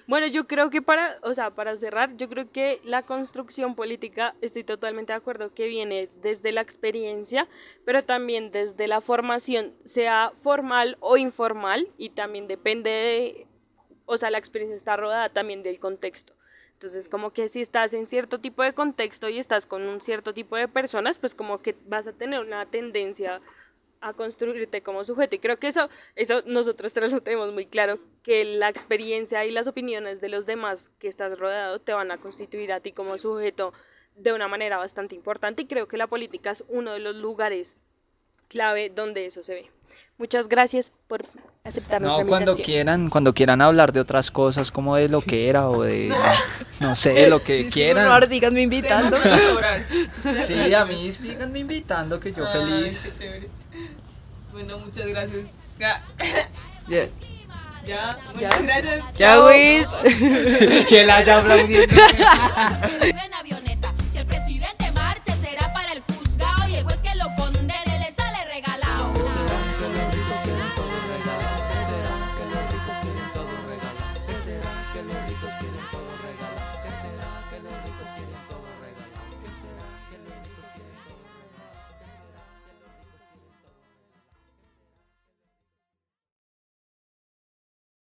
Bueno, 0.06 0.28
yo 0.28 0.46
creo 0.46 0.70
que 0.70 0.82
para, 0.82 1.18
o 1.22 1.34
sea, 1.34 1.50
para 1.50 1.74
cerrar, 1.76 2.16
yo 2.16 2.28
creo 2.28 2.50
que 2.52 2.80
la 2.84 3.02
construcción 3.02 3.74
política, 3.74 4.36
estoy 4.40 4.62
totalmente 4.62 5.12
de 5.12 5.16
acuerdo 5.16 5.52
que 5.52 5.66
viene 5.66 6.08
desde 6.22 6.52
la 6.52 6.60
experiencia, 6.60 7.48
pero 7.84 8.04
también 8.04 8.52
desde 8.52 8.86
la 8.86 9.00
formación, 9.00 9.72
sea 9.84 10.30
formal 10.36 10.96
o 11.00 11.16
informal, 11.16 11.88
y 11.98 12.10
también 12.10 12.46
depende 12.46 12.90
de, 12.90 13.46
o 14.04 14.16
sea, 14.16 14.30
la 14.30 14.38
experiencia 14.38 14.76
está 14.76 14.96
rodada 14.96 15.28
también 15.30 15.64
del 15.64 15.80
contexto. 15.80 16.34
Entonces, 16.74 17.08
como 17.08 17.32
que 17.32 17.48
si 17.48 17.60
estás 17.60 17.92
en 17.92 18.06
cierto 18.06 18.38
tipo 18.38 18.62
de 18.62 18.74
contexto 18.74 19.28
y 19.28 19.38
estás 19.38 19.66
con 19.66 19.82
un 19.88 20.00
cierto 20.00 20.34
tipo 20.34 20.56
de 20.56 20.68
personas, 20.68 21.18
pues 21.18 21.34
como 21.34 21.62
que 21.62 21.74
vas 21.86 22.06
a 22.06 22.12
tener 22.12 22.40
una 22.40 22.66
tendencia 22.66 23.40
a 24.08 24.12
construirte 24.14 24.82
como 24.82 25.04
sujeto. 25.04 25.36
Y 25.36 25.38
creo 25.38 25.58
que 25.58 25.68
eso, 25.68 25.88
eso 26.14 26.42
nosotros 26.46 26.92
tres 26.92 27.12
lo 27.12 27.20
tenemos 27.20 27.52
muy 27.52 27.66
claro, 27.66 27.98
que 28.22 28.44
la 28.44 28.68
experiencia 28.68 29.44
y 29.44 29.50
las 29.50 29.66
opiniones 29.66 30.20
de 30.20 30.28
los 30.28 30.46
demás 30.46 30.90
que 30.98 31.08
estás 31.08 31.38
rodeado 31.38 31.80
te 31.80 31.92
van 31.92 32.10
a 32.10 32.18
constituir 32.18 32.72
a 32.72 32.80
ti 32.80 32.92
como 32.92 33.18
sujeto 33.18 33.72
de 34.16 34.32
una 34.32 34.48
manera 34.48 34.78
bastante 34.78 35.14
importante. 35.14 35.62
Y 35.62 35.66
creo 35.66 35.88
que 35.88 35.96
la 35.96 36.06
política 36.06 36.50
es 36.50 36.64
uno 36.68 36.92
de 36.92 37.00
los 37.00 37.16
lugares 37.16 37.80
clave 38.48 38.90
donde 38.90 39.26
eso 39.26 39.42
se 39.42 39.54
ve. 39.54 39.75
Muchas 40.18 40.48
gracias 40.48 40.92
por 41.08 41.24
aceptar 41.62 42.00
nuestra 42.00 42.24
no, 42.24 42.28
cuando 42.28 42.56
quieran, 42.56 43.10
cuando 43.10 43.34
quieran 43.34 43.60
hablar 43.60 43.92
de 43.92 44.00
otras 44.00 44.30
cosas 44.30 44.70
como 44.70 44.96
de 44.96 45.10
lo 45.10 45.20
que 45.20 45.48
era 45.50 45.68
o 45.68 45.82
de 45.82 46.10
no 46.80 46.94
sé, 46.94 47.28
lo 47.28 47.42
que 47.42 47.68
quieran. 47.68 48.06
Ahora 48.06 48.24
síganme 48.24 48.62
invitando. 48.62 49.18
sí, 50.44 50.72
a 50.72 50.84
mí 50.86 51.12
síganme 51.12 51.58
invitando 51.58 52.18
que 52.18 52.32
yo 52.32 52.46
feliz. 52.46 53.16
Bueno, 54.52 54.78
muchas 54.78 55.06
gracias. 55.06 55.48
Ya. 55.78 56.02
Yeah. 56.88 57.08
Ya, 57.84 58.16
muchas 58.32 58.62
gracias. 58.62 59.04
Ya, 59.16 59.36
Luis. 59.36 59.86
que 60.88 61.04
la 61.04 61.16
haya 61.16 61.38
aplaudiendo. 61.38 61.94